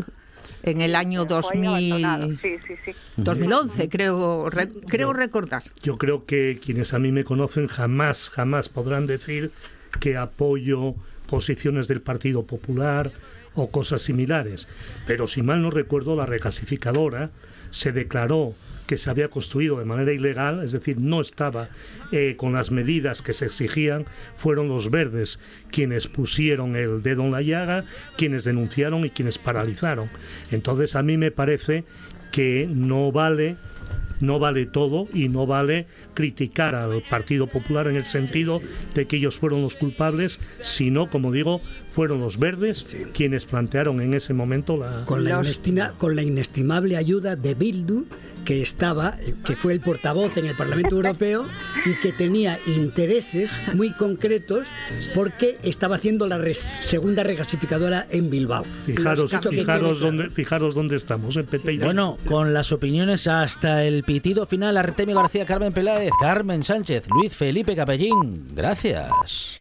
[0.65, 2.29] En el año Dejó ahí 2000, abandonado.
[2.43, 2.93] Sí, sí, sí.
[3.17, 5.63] 2011, creo, re- creo recordar.
[5.85, 9.53] Yo creo que quienes a mí me conocen jamás, jamás podrán decir
[10.01, 10.95] que apoyo
[11.29, 13.13] posiciones del Partido Popular
[13.55, 14.67] o cosas similares.
[15.07, 17.31] Pero si mal no recuerdo, la regasificadora
[17.71, 18.55] se declaró
[18.87, 21.69] que se había construido de manera ilegal, es decir, no estaba
[22.11, 25.39] eh, con las medidas que se exigían, fueron los verdes
[25.71, 27.85] quienes pusieron el dedo en la llaga,
[28.17, 30.09] quienes denunciaron y quienes paralizaron.
[30.51, 31.85] Entonces a mí me parece
[32.33, 33.57] que no vale
[34.21, 35.87] no vale todo y no vale
[36.23, 38.61] criticar al Partido Popular en el sentido
[38.93, 41.61] de que ellos fueron los culpables, sino, como digo,
[41.95, 45.05] fueron los verdes quienes plantearon en ese momento la...
[45.07, 48.05] con la, inestima- con la inestimable ayuda de Bildu,
[48.45, 51.47] que estaba, que fue el portavoz en el Parlamento Europeo
[51.85, 54.67] y que tenía intereses muy concretos
[55.15, 58.65] porque estaba haciendo la res- segunda regasificadora en Bilbao.
[58.87, 64.47] Fijaros, fijaros, dónde, fijaros dónde estamos, en y Bueno, con las opiniones hasta el pitido
[64.47, 68.49] final, Artemio García, Carmen Peláez, Carmen Sánchez, Luis Felipe Capellín.
[68.55, 69.61] Gracias.